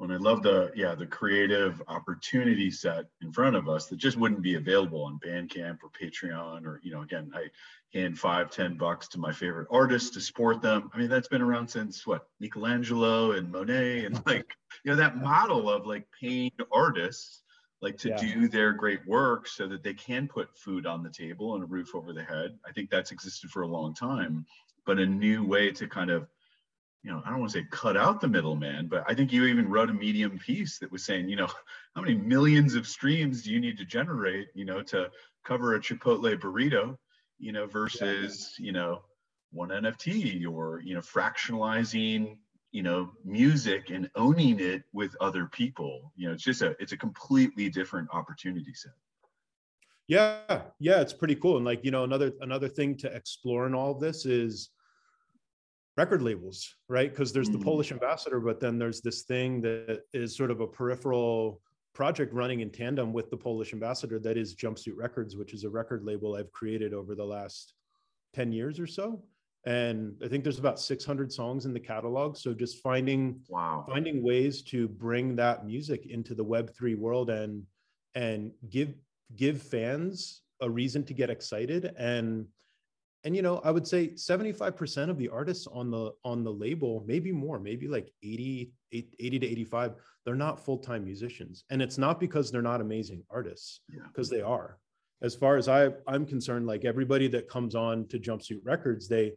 and 0.00 0.12
I 0.12 0.16
love 0.16 0.42
the 0.42 0.70
yeah 0.74 0.94
the 0.94 1.06
creative 1.06 1.82
opportunity 1.88 2.70
set 2.70 3.06
in 3.20 3.32
front 3.32 3.56
of 3.56 3.68
us 3.68 3.86
that 3.86 3.96
just 3.96 4.16
wouldn't 4.16 4.42
be 4.42 4.54
available 4.54 5.04
on 5.04 5.18
Bandcamp 5.24 5.78
or 5.82 5.90
Patreon 5.90 6.64
or 6.64 6.80
you 6.84 6.92
know 6.92 7.02
again 7.02 7.30
I 7.34 7.46
hand 7.92 8.18
five 8.18 8.50
ten 8.50 8.76
bucks 8.76 9.08
to 9.08 9.18
my 9.18 9.32
favorite 9.32 9.68
artists 9.70 10.10
to 10.10 10.20
support 10.20 10.62
them. 10.62 10.90
I 10.94 10.98
mean 10.98 11.08
that's 11.08 11.28
been 11.28 11.42
around 11.42 11.68
since 11.68 12.06
what 12.06 12.28
Michelangelo 12.38 13.32
and 13.32 13.50
Monet 13.50 14.04
and 14.04 14.22
like 14.26 14.54
you 14.84 14.92
know 14.92 14.96
that 14.96 15.16
model 15.16 15.68
of 15.68 15.86
like 15.86 16.06
paying 16.20 16.52
artists 16.72 17.42
like 17.80 17.96
to 17.98 18.08
yeah. 18.08 18.16
do 18.16 18.48
their 18.48 18.72
great 18.72 19.06
work 19.06 19.46
so 19.46 19.68
that 19.68 19.82
they 19.82 19.94
can 19.94 20.26
put 20.26 20.56
food 20.56 20.86
on 20.86 21.02
the 21.02 21.10
table 21.10 21.54
and 21.54 21.62
a 21.62 21.66
roof 21.66 21.94
over 21.94 22.12
the 22.12 22.24
head. 22.24 22.58
I 22.66 22.72
think 22.72 22.90
that's 22.90 23.12
existed 23.12 23.50
for 23.50 23.62
a 23.62 23.68
long 23.68 23.94
time, 23.94 24.46
but 24.84 24.98
a 24.98 25.06
new 25.06 25.44
way 25.44 25.70
to 25.72 25.86
kind 25.86 26.10
of 26.10 26.28
you 27.02 27.12
know, 27.12 27.22
I 27.24 27.30
don't 27.30 27.40
want 27.40 27.52
to 27.52 27.58
say 27.60 27.66
cut 27.70 27.96
out 27.96 28.20
the 28.20 28.28
middleman, 28.28 28.88
but 28.88 29.04
I 29.06 29.14
think 29.14 29.32
you 29.32 29.44
even 29.44 29.68
wrote 29.68 29.90
a 29.90 29.94
medium 29.94 30.38
piece 30.38 30.78
that 30.78 30.90
was 30.90 31.04
saying, 31.04 31.28
you 31.28 31.36
know, 31.36 31.46
how 31.94 32.02
many 32.02 32.14
millions 32.14 32.74
of 32.74 32.86
streams 32.86 33.42
do 33.42 33.52
you 33.52 33.60
need 33.60 33.78
to 33.78 33.84
generate, 33.84 34.48
you 34.54 34.64
know, 34.64 34.82
to 34.82 35.10
cover 35.44 35.74
a 35.74 35.80
Chipotle 35.80 36.38
burrito, 36.38 36.98
you 37.38 37.52
know, 37.52 37.66
versus, 37.66 38.54
yeah. 38.58 38.66
you 38.66 38.72
know, 38.72 39.02
one 39.52 39.70
NFT 39.70 40.46
or, 40.46 40.82
you 40.84 40.94
know, 40.94 41.00
fractionalizing, 41.00 42.36
you 42.72 42.82
know, 42.82 43.10
music 43.24 43.90
and 43.90 44.10
owning 44.14 44.60
it 44.60 44.82
with 44.92 45.14
other 45.20 45.46
people. 45.46 46.12
You 46.16 46.28
know, 46.28 46.34
it's 46.34 46.44
just 46.44 46.62
a, 46.62 46.76
it's 46.78 46.92
a 46.92 46.96
completely 46.96 47.68
different 47.68 48.08
opportunity 48.12 48.74
set. 48.74 48.92
Yeah. 50.06 50.62
Yeah. 50.78 51.00
It's 51.00 51.12
pretty 51.12 51.34
cool. 51.34 51.56
And 51.56 51.64
like, 51.64 51.84
you 51.84 51.90
know, 51.90 52.04
another, 52.04 52.32
another 52.40 52.68
thing 52.68 52.96
to 52.98 53.14
explore 53.14 53.66
in 53.66 53.74
all 53.74 53.92
of 53.92 54.00
this 54.00 54.26
is, 54.26 54.70
record 55.98 56.22
labels, 56.22 56.76
right? 56.86 57.10
Because 57.10 57.32
there's 57.32 57.50
the 57.50 57.58
mm. 57.58 57.64
Polish 57.64 57.90
ambassador, 57.90 58.38
but 58.38 58.60
then 58.60 58.78
there's 58.78 59.00
this 59.00 59.22
thing 59.22 59.60
that 59.62 60.02
is 60.12 60.34
sort 60.34 60.52
of 60.52 60.60
a 60.60 60.66
peripheral 60.66 61.60
project 61.92 62.32
running 62.32 62.60
in 62.60 62.70
tandem 62.70 63.12
with 63.12 63.28
the 63.30 63.36
Polish 63.36 63.72
ambassador 63.72 64.20
that 64.20 64.36
is 64.36 64.54
Jumpsuit 64.54 64.96
Records, 64.96 65.34
which 65.34 65.52
is 65.52 65.64
a 65.64 65.68
record 65.68 66.04
label 66.04 66.36
I've 66.36 66.52
created 66.52 66.94
over 66.94 67.16
the 67.16 67.24
last 67.24 67.74
10 68.34 68.52
years 68.52 68.78
or 68.78 68.86
so. 68.86 69.20
And 69.68 70.16
I 70.24 70.28
think 70.28 70.44
there's 70.44 70.58
about 70.58 70.80
600 70.80 71.30
songs 71.30 71.66
in 71.66 71.74
the 71.74 71.80
catalog. 71.80 72.38
So 72.38 72.54
just 72.54 72.78
finding 72.78 73.40
wow. 73.50 73.84
finding 73.86 74.22
ways 74.22 74.62
to 74.62 74.88
bring 74.88 75.36
that 75.36 75.66
music 75.66 76.06
into 76.06 76.34
the 76.34 76.44
Web3 76.44 76.96
world 76.96 77.28
and 77.28 77.64
and 78.14 78.52
give 78.70 78.94
give 79.36 79.60
fans 79.60 80.40
a 80.62 80.70
reason 80.70 81.04
to 81.04 81.12
get 81.12 81.28
excited 81.28 81.92
and 81.98 82.46
and 83.24 83.36
you 83.36 83.42
know 83.42 83.60
i 83.62 83.70
would 83.70 83.86
say 83.86 84.08
75% 84.08 85.10
of 85.10 85.18
the 85.18 85.28
artists 85.28 85.66
on 85.72 85.90
the 85.90 86.12
on 86.24 86.42
the 86.44 86.52
label 86.52 87.04
maybe 87.06 87.30
more 87.30 87.58
maybe 87.58 87.86
like 87.86 88.10
80 88.22 88.72
80 88.92 89.38
to 89.38 89.46
85 89.46 89.94
they're 90.24 90.34
not 90.34 90.64
full-time 90.64 91.04
musicians 91.04 91.64
and 91.70 91.82
it's 91.82 91.98
not 91.98 92.18
because 92.18 92.50
they're 92.50 92.62
not 92.62 92.80
amazing 92.80 93.22
artists 93.30 93.80
because 94.08 94.32
yeah. 94.32 94.38
they 94.38 94.42
are 94.42 94.78
as 95.22 95.34
far 95.34 95.56
as 95.56 95.68
i 95.68 95.90
i'm 96.06 96.24
concerned 96.24 96.66
like 96.66 96.84
everybody 96.84 97.28
that 97.28 97.48
comes 97.48 97.74
on 97.74 98.06
to 98.08 98.18
jumpsuit 98.18 98.60
records 98.64 99.08
they 99.08 99.32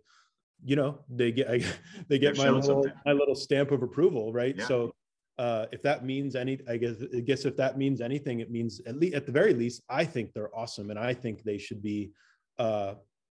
you 0.64 0.76
know 0.76 1.00
they 1.10 1.32
get 1.32 1.50
I, 1.50 1.64
they 2.08 2.20
get 2.20 2.38
my 2.38 2.50
little, 2.50 2.86
my 3.06 3.14
little 3.14 3.36
stamp 3.36 3.72
of 3.72 3.84
approval 3.84 4.32
right 4.34 4.56
yeah. 4.58 4.68
so 4.68 4.94
uh, 5.38 5.66
if 5.72 5.82
that 5.82 6.06
means 6.06 6.36
any, 6.36 6.60
I 6.70 6.78
guess, 6.78 6.98
I 7.16 7.20
guess 7.22 7.46
if 7.46 7.58
that 7.58 7.76
means 7.76 8.00
anything, 8.00 8.42
it 8.42 8.52
means 8.52 8.80
at 8.86 8.98
least 8.98 9.16
at 9.16 9.26
the 9.26 9.32
very 9.32 9.56
least, 9.56 9.82
I 9.90 10.06
think 10.06 10.34
they're 10.34 10.56
awesome, 10.56 10.92
and 10.92 11.00
I 11.00 11.16
think 11.16 11.42
they 11.42 11.58
should 11.58 11.82
be 11.82 12.12
uh, 12.60 12.94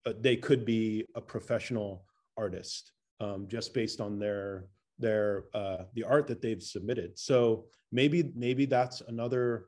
uh, 0.04 0.12
they 0.18 0.36
could 0.36 0.64
be 0.64 1.04
a 1.14 1.20
professional 1.20 2.04
artist 2.36 2.90
um, 3.20 3.46
just 3.46 3.72
based 3.72 4.00
on 4.00 4.18
their 4.18 4.66
their 4.98 5.44
uh, 5.54 5.84
the 5.94 6.02
art 6.02 6.26
that 6.26 6.42
they've 6.42 6.62
submitted. 6.62 7.18
So 7.18 7.66
maybe 7.92 8.32
maybe 8.34 8.66
that's 8.66 9.00
another 9.02 9.66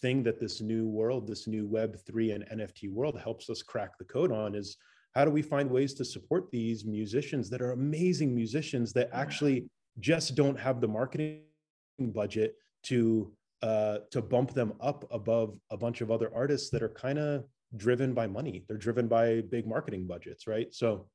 thing 0.00 0.22
that 0.22 0.38
this 0.38 0.60
new 0.60 0.86
world, 0.86 1.26
this 1.26 1.48
new 1.48 1.66
Web 1.66 1.98
three 2.06 2.30
and 2.30 2.44
NFT 2.44 2.92
world 2.92 3.18
helps 3.18 3.50
us 3.50 3.62
crack 3.62 3.98
the 3.98 4.04
code 4.04 4.30
on 4.30 4.54
is 4.54 4.76
how 5.14 5.24
do 5.24 5.30
we 5.30 5.42
find 5.42 5.70
ways 5.70 5.94
to 5.94 6.04
support 6.04 6.50
these 6.50 6.84
musicians 6.84 7.50
that 7.50 7.60
are 7.60 7.72
amazing 7.72 8.34
musicians 8.34 8.92
that 8.94 9.10
actually 9.12 9.68
just 10.00 10.34
don't 10.34 10.58
have 10.58 10.80
the 10.80 10.88
marketing 10.88 11.42
budget 12.00 12.54
to 12.84 13.32
uh, 13.62 13.98
to 14.10 14.20
bump 14.20 14.52
them 14.52 14.72
up 14.80 15.06
above 15.12 15.56
a 15.70 15.76
bunch 15.76 16.00
of 16.00 16.10
other 16.10 16.32
artists 16.34 16.68
that 16.70 16.82
are 16.82 16.88
kind 16.88 17.18
of 17.18 17.44
driven 17.76 18.12
by 18.12 18.26
money. 18.26 18.64
They're 18.66 18.76
driven 18.76 19.06
by 19.06 19.42
big 19.42 19.68
marketing 19.68 20.06
budgets, 20.08 20.48
right? 20.48 20.74
So 20.74 21.06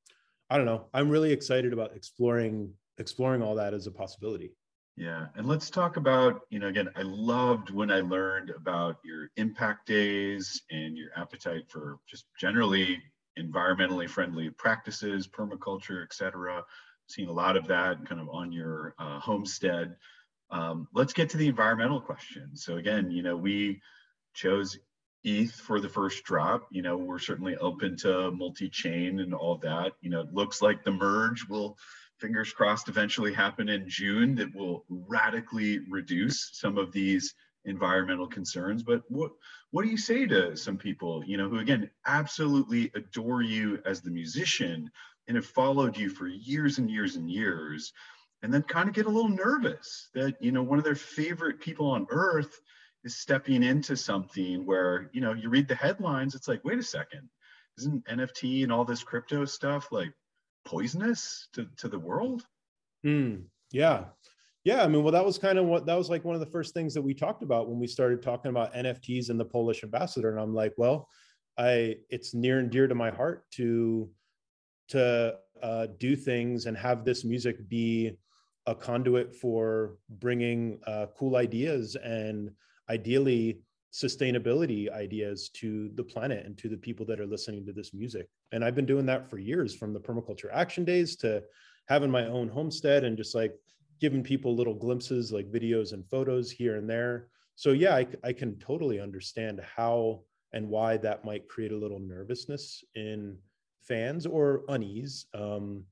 I 0.49 0.55
don't 0.55 0.65
know. 0.65 0.85
I'm 0.93 1.09
really 1.09 1.33
excited 1.33 1.73
about 1.73 1.95
exploring 1.95 2.71
exploring 2.99 3.41
all 3.41 3.55
that 3.55 3.73
as 3.73 3.87
a 3.87 3.91
possibility. 3.91 4.53
Yeah, 4.95 5.27
and 5.35 5.45
let's 5.45 5.69
talk 5.69 5.97
about, 5.97 6.41
you 6.49 6.57
know, 6.57 6.67
again, 6.67 6.89
I 6.95 7.03
loved 7.03 7.69
when 7.69 7.91
I 7.91 7.99
learned 7.99 8.49
about 8.49 8.97
your 9.05 9.29
impact 9.35 9.85
days 9.85 10.63
and 10.71 10.97
your 10.97 11.09
appetite 11.15 11.65
for 11.67 11.99
just 12.09 12.25
generally 12.39 12.97
environmentally 13.39 14.09
friendly 14.09 14.49
practices, 14.49 15.27
permaculture, 15.27 16.03
et 16.03 16.13
cetera. 16.13 16.63
Seen 17.07 17.29
a 17.29 17.33
lot 17.33 17.55
of 17.55 17.67
that 17.67 18.05
kind 18.05 18.19
of 18.19 18.29
on 18.29 18.51
your 18.51 18.93
uh, 18.99 19.19
homestead. 19.19 19.95
Um, 20.49 20.87
let's 20.93 21.13
get 21.13 21.29
to 21.31 21.37
the 21.37 21.47
environmental 21.47 22.01
question. 22.01 22.51
So 22.55 22.77
again, 22.77 23.11
you 23.11 23.23
know, 23.23 23.35
we 23.35 23.81
chose 24.33 24.77
ETH 25.23 25.51
for 25.51 25.79
the 25.79 25.89
first 25.89 26.23
drop. 26.23 26.67
You 26.71 26.81
know, 26.81 26.97
we're 26.97 27.19
certainly 27.19 27.57
open 27.57 27.97
to 27.97 28.31
multi-chain 28.31 29.19
and 29.19 29.33
all 29.33 29.57
that. 29.59 29.93
You 30.01 30.09
know, 30.09 30.21
it 30.21 30.33
looks 30.33 30.61
like 30.61 30.83
the 30.83 30.91
merge 30.91 31.45
will, 31.49 31.77
fingers 32.19 32.53
crossed, 32.53 32.87
eventually 32.87 33.33
happen 33.33 33.67
in 33.69 33.89
June 33.89 34.35
that 34.35 34.55
will 34.55 34.85
radically 34.89 35.79
reduce 35.89 36.49
some 36.53 36.77
of 36.77 36.91
these 36.91 37.33
environmental 37.67 38.27
concerns. 38.27 38.81
But 38.81 39.03
what 39.09 39.31
what 39.71 39.83
do 39.83 39.89
you 39.89 39.97
say 39.97 40.25
to 40.25 40.55
some 40.55 40.77
people, 40.77 41.23
you 41.25 41.37
know, 41.37 41.49
who 41.49 41.59
again 41.59 41.89
absolutely 42.05 42.91
adore 42.95 43.41
you 43.41 43.79
as 43.85 44.01
the 44.01 44.11
musician 44.11 44.89
and 45.27 45.35
have 45.35 45.45
followed 45.45 45.97
you 45.97 46.09
for 46.09 46.27
years 46.27 46.77
and 46.77 46.89
years 46.89 47.17
and 47.17 47.29
years, 47.29 47.93
and 48.41 48.53
then 48.53 48.63
kind 48.63 48.87
of 48.87 48.95
get 48.95 49.05
a 49.05 49.09
little 49.09 49.29
nervous 49.29 50.09
that 50.13 50.41
you 50.41 50.51
know 50.51 50.63
one 50.63 50.79
of 50.79 50.85
their 50.85 50.95
favorite 50.95 51.59
people 51.59 51.87
on 51.87 52.07
earth 52.09 52.59
is 53.03 53.15
stepping 53.15 53.63
into 53.63 53.95
something 53.95 54.65
where 54.65 55.09
you 55.13 55.21
know 55.21 55.33
you 55.33 55.49
read 55.49 55.67
the 55.67 55.75
headlines 55.75 56.35
it's 56.35 56.47
like 56.47 56.63
wait 56.63 56.79
a 56.79 56.83
second 56.83 57.29
isn't 57.77 58.05
nft 58.05 58.63
and 58.63 58.71
all 58.71 58.85
this 58.85 59.03
crypto 59.03 59.45
stuff 59.45 59.91
like 59.91 60.11
poisonous 60.65 61.47
to, 61.53 61.67
to 61.77 61.87
the 61.87 61.99
world 61.99 62.43
mm, 63.05 63.41
yeah 63.71 64.05
yeah 64.67 64.83
i 64.83 64.87
mean 64.87 65.01
well 65.01 65.13
that 65.13 65.25
was 65.25 65.37
kind 65.37 65.57
of 65.57 65.65
what 65.65 65.85
that 65.85 65.97
was 65.97 66.09
like 66.09 66.25
one 66.25 66.35
of 66.35 66.41
the 66.41 66.51
first 66.57 66.73
things 66.73 66.93
that 66.93 67.01
we 67.01 67.13
talked 67.13 67.41
about 67.41 67.69
when 67.69 67.79
we 67.79 67.87
started 67.87 68.21
talking 68.21 68.49
about 68.49 68.73
nfts 68.73 69.29
and 69.29 69.39
the 69.39 69.45
polish 69.45 69.81
ambassador 69.81 70.29
and 70.29 70.39
i'm 70.41 70.53
like 70.53 70.73
well 70.75 71.07
i 71.57 71.95
it's 72.09 72.33
near 72.33 72.59
and 72.59 72.69
dear 72.69 72.85
to 72.85 72.93
my 72.93 73.09
heart 73.09 73.49
to 73.49 74.09
to 74.89 75.33
uh, 75.63 75.87
do 75.99 76.15
things 76.15 76.65
and 76.65 76.77
have 76.77 77.05
this 77.05 77.23
music 77.23 77.67
be 77.69 78.11
a 78.67 78.75
conduit 78.75 79.33
for 79.33 79.95
bringing 80.09 80.79
uh, 80.85 81.05
cool 81.17 81.37
ideas 81.37 81.95
and 81.95 82.51
ideally 82.89 83.61
sustainability 83.93 84.91
ideas 84.91 85.49
to 85.49 85.89
the 85.95 86.03
planet 86.03 86.45
and 86.45 86.57
to 86.57 86.69
the 86.69 86.77
people 86.77 87.05
that 87.05 87.19
are 87.19 87.25
listening 87.25 87.65
to 87.65 87.73
this 87.73 87.93
music. 87.93 88.27
And 88.53 88.63
I've 88.63 88.75
been 88.75 88.85
doing 88.85 89.05
that 89.07 89.29
for 89.29 89.39
years 89.39 89.75
from 89.75 89.93
the 89.93 89.99
permaculture 89.99 90.49
action 90.53 90.85
days 90.85 91.15
to 91.17 91.41
having 91.87 92.11
my 92.11 92.27
own 92.27 92.47
homestead 92.47 93.03
and 93.03 93.17
just 93.17 93.35
like 93.35 93.53
giving 93.99 94.23
people 94.23 94.55
little 94.55 94.73
glimpses 94.73 95.31
like 95.31 95.51
videos 95.51 95.93
and 95.93 96.07
photos 96.07 96.51
here 96.51 96.75
and 96.75 96.89
there. 96.89 97.27
So 97.55 97.71
yeah, 97.71 97.95
I, 97.95 98.07
I 98.23 98.33
can 98.33 98.57
totally 98.59 98.99
understand 98.99 99.61
how 99.75 100.21
and 100.53 100.69
why 100.69 100.97
that 100.97 101.25
might 101.25 101.47
create 101.47 101.71
a 101.71 101.77
little 101.77 101.99
nervousness 101.99 102.83
in 102.95 103.37
fans 103.81 104.25
or 104.25 104.63
unease. 104.69 105.25
Um, 105.33 105.83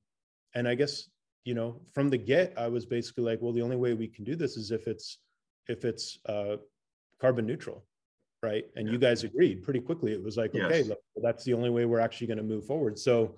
and 0.53 0.67
I 0.67 0.75
guess, 0.75 1.09
you 1.43 1.53
know, 1.53 1.81
from 1.93 2.09
the 2.09 2.17
get, 2.17 2.53
I 2.57 2.67
was 2.67 2.85
basically 2.85 3.23
like, 3.23 3.41
well, 3.41 3.53
the 3.53 3.61
only 3.61 3.75
way 3.75 3.93
we 3.93 4.07
can 4.07 4.23
do 4.23 4.35
this 4.35 4.57
is 4.57 4.71
if 4.71 4.87
it's 4.87 5.19
if 5.67 5.83
it's 5.83 6.19
uh, 6.27 6.57
carbon 7.19 7.45
neutral 7.45 7.85
right 8.43 8.65
and 8.75 8.85
yeah. 8.85 8.93
you 8.93 8.99
guys 8.99 9.23
agreed 9.23 9.63
pretty 9.63 9.79
quickly 9.79 10.11
it 10.11 10.21
was 10.21 10.37
like 10.37 10.53
yes. 10.53 10.65
okay 10.65 10.83
look, 10.83 10.99
that's 11.23 11.43
the 11.43 11.53
only 11.53 11.69
way 11.69 11.85
we're 11.85 11.99
actually 11.99 12.27
going 12.27 12.37
to 12.37 12.43
move 12.43 12.65
forward 12.65 12.97
so 12.97 13.35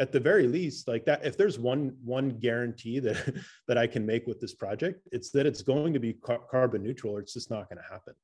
at 0.00 0.10
the 0.10 0.18
very 0.18 0.48
least 0.48 0.88
like 0.88 1.04
that 1.04 1.24
if 1.24 1.36
there's 1.36 1.58
one 1.58 1.94
one 2.02 2.30
guarantee 2.30 2.98
that 2.98 3.34
that 3.68 3.78
i 3.78 3.86
can 3.86 4.04
make 4.04 4.26
with 4.26 4.40
this 4.40 4.54
project 4.54 5.06
it's 5.12 5.30
that 5.30 5.46
it's 5.46 5.62
going 5.62 5.92
to 5.92 6.00
be 6.00 6.14
car- 6.14 6.40
carbon 6.50 6.82
neutral 6.82 7.14
or 7.14 7.20
it's 7.20 7.34
just 7.34 7.50
not 7.50 7.68
going 7.68 7.80
to 7.80 7.92
happen 7.92 8.14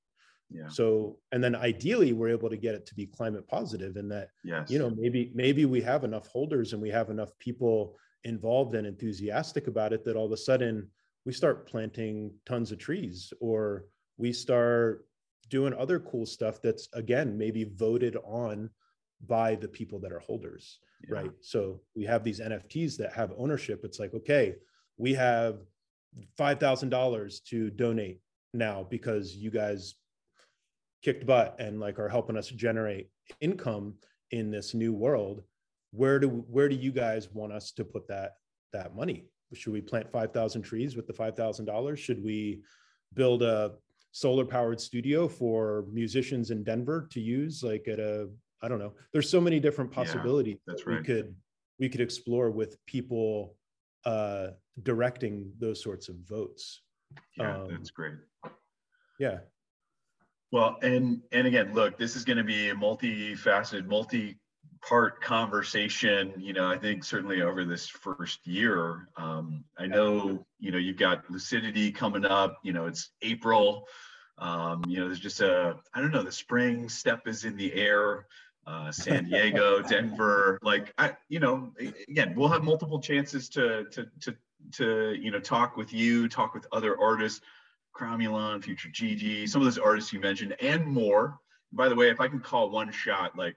yeah. 0.50 0.68
so 0.68 1.18
and 1.32 1.44
then 1.44 1.54
ideally 1.54 2.12
we're 2.12 2.28
able 2.28 2.48
to 2.48 2.56
get 2.56 2.74
it 2.74 2.86
to 2.86 2.94
be 2.94 3.06
climate 3.06 3.46
positive 3.46 3.96
and 3.96 4.10
that 4.10 4.30
yes. 4.42 4.70
you 4.70 4.78
know 4.78 4.90
maybe 4.90 5.30
maybe 5.34 5.64
we 5.66 5.80
have 5.80 6.02
enough 6.02 6.26
holders 6.28 6.72
and 6.72 6.80
we 6.80 6.90
have 6.90 7.10
enough 7.10 7.36
people 7.38 7.96
involved 8.24 8.74
and 8.74 8.86
enthusiastic 8.86 9.66
about 9.66 9.92
it 9.92 10.04
that 10.04 10.16
all 10.16 10.26
of 10.26 10.32
a 10.32 10.36
sudden 10.36 10.88
we 11.24 11.32
start 11.32 11.68
planting 11.68 12.32
tons 12.46 12.72
of 12.72 12.78
trees 12.78 13.32
or 13.40 13.84
we 14.16 14.32
start 14.32 15.06
doing 15.48 15.74
other 15.74 16.00
cool 16.00 16.24
stuff 16.24 16.62
that's 16.62 16.88
again 16.94 17.36
maybe 17.36 17.64
voted 17.64 18.16
on 18.24 18.70
by 19.26 19.54
the 19.54 19.68
people 19.68 19.98
that 20.00 20.12
are 20.12 20.20
holders 20.20 20.78
yeah. 21.08 21.14
right? 21.14 21.30
So 21.40 21.80
we 21.94 22.04
have 22.04 22.24
these 22.24 22.40
nfts 22.40 22.96
that 22.98 23.12
have 23.12 23.32
ownership. 23.36 23.80
It's 23.84 23.98
like 23.98 24.14
okay 24.14 24.56
we 24.96 25.14
have 25.14 25.58
$5000 26.38 27.44
to 27.44 27.70
donate 27.70 28.20
now 28.54 28.86
because 28.88 29.36
you 29.36 29.50
guys 29.50 29.94
kicked 31.02 31.26
butt 31.26 31.56
and 31.58 31.78
like 31.78 31.98
are 31.98 32.08
helping 32.08 32.36
us 32.36 32.48
generate 32.48 33.10
income 33.40 33.94
in 34.30 34.50
this 34.50 34.74
new 34.74 34.92
world. 34.92 35.42
Where 35.92 36.18
do 36.18 36.28
where 36.28 36.68
do 36.68 36.76
you 36.76 36.92
guys 36.92 37.28
want 37.32 37.52
us 37.52 37.72
to 37.72 37.84
put 37.84 38.08
that 38.08 38.36
that 38.72 38.94
money? 38.94 39.26
Should 39.54 39.72
we 39.72 39.80
plant 39.80 40.10
5000 40.10 40.62
trees 40.62 40.96
with 40.96 41.06
the 41.06 41.12
$5000 41.12 41.96
should 41.96 42.22
we 42.22 42.62
build 43.14 43.42
a 43.42 43.74
solar 44.10 44.44
powered 44.44 44.80
studio 44.80 45.28
for 45.28 45.84
musicians 45.92 46.50
in 46.50 46.64
denver 46.64 47.06
to 47.12 47.20
use 47.20 47.62
like 47.62 47.86
at 47.86 48.00
a 48.00 48.28
i 48.62 48.68
don't 48.68 48.78
know. 48.78 48.92
There's 49.12 49.30
so 49.30 49.40
many 49.40 49.60
different 49.60 49.90
possibilities 49.90 50.58
yeah, 50.66 50.74
that 50.74 50.86
right. 50.86 50.98
we 50.98 51.04
could 51.04 51.34
we 51.78 51.88
could 51.88 52.00
explore 52.00 52.50
with 52.50 52.84
people 52.86 53.56
uh 54.04 54.48
directing 54.82 55.52
those 55.58 55.82
sorts 55.82 56.08
of 56.08 56.16
votes. 56.16 56.82
Yeah 57.36 57.56
Um, 57.56 57.68
that's 57.70 57.90
great. 57.90 58.14
yeah. 59.18 59.38
Well 60.52 60.78
and 60.82 61.22
and 61.32 61.46
again 61.46 61.74
look 61.74 61.98
this 61.98 62.16
is 62.16 62.24
going 62.24 62.38
to 62.38 62.44
be 62.44 62.70
a 62.70 62.74
multifaceted 62.74 63.86
multi 63.86 64.38
part 64.86 65.20
conversation 65.20 66.32
you 66.36 66.52
know 66.52 66.68
i 66.68 66.78
think 66.78 67.02
certainly 67.02 67.42
over 67.42 67.64
this 67.64 67.88
first 67.88 68.46
year. 68.46 69.08
Um, 69.16 69.64
i 69.78 69.86
know 69.86 70.44
you 70.58 70.70
know 70.70 70.78
you've 70.78 70.98
got 70.98 71.28
lucidity 71.30 71.90
coming 71.90 72.24
up 72.24 72.58
you 72.62 72.72
know 72.72 72.86
it's 72.86 73.10
april. 73.22 73.86
Um, 74.38 74.84
you 74.86 74.98
know 74.98 75.06
there's 75.06 75.18
just 75.18 75.40
a 75.40 75.76
i 75.94 76.00
don't 76.00 76.12
know 76.12 76.22
the 76.22 76.30
spring 76.30 76.88
step 76.90 77.26
is 77.26 77.44
in 77.44 77.56
the 77.56 77.72
air 77.72 78.26
uh, 78.66 78.90
san 78.90 79.24
diego 79.24 79.80
denver 79.82 80.58
like 80.62 80.92
i 80.98 81.16
you 81.28 81.38
know 81.38 81.72
again 82.08 82.34
we'll 82.36 82.48
have 82.48 82.64
multiple 82.64 83.00
chances 83.00 83.48
to 83.48 83.84
to 83.90 84.06
to 84.20 84.36
to 84.72 85.14
you 85.20 85.30
know 85.30 85.40
talk 85.40 85.76
with 85.76 85.92
you 85.92 86.28
talk 86.28 86.54
with 86.54 86.66
other 86.72 86.98
artists 87.00 87.40
cromulon 87.96 88.62
future 88.62 88.88
gg 88.88 89.48
some 89.48 89.60
of 89.60 89.66
those 89.66 89.78
artists 89.78 90.12
you 90.12 90.20
mentioned 90.20 90.54
and 90.60 90.84
more 90.84 91.38
by 91.72 91.88
the 91.88 91.94
way 91.94 92.10
if 92.10 92.20
i 92.20 92.28
can 92.28 92.40
call 92.40 92.70
one 92.70 92.90
shot 92.90 93.36
like 93.36 93.56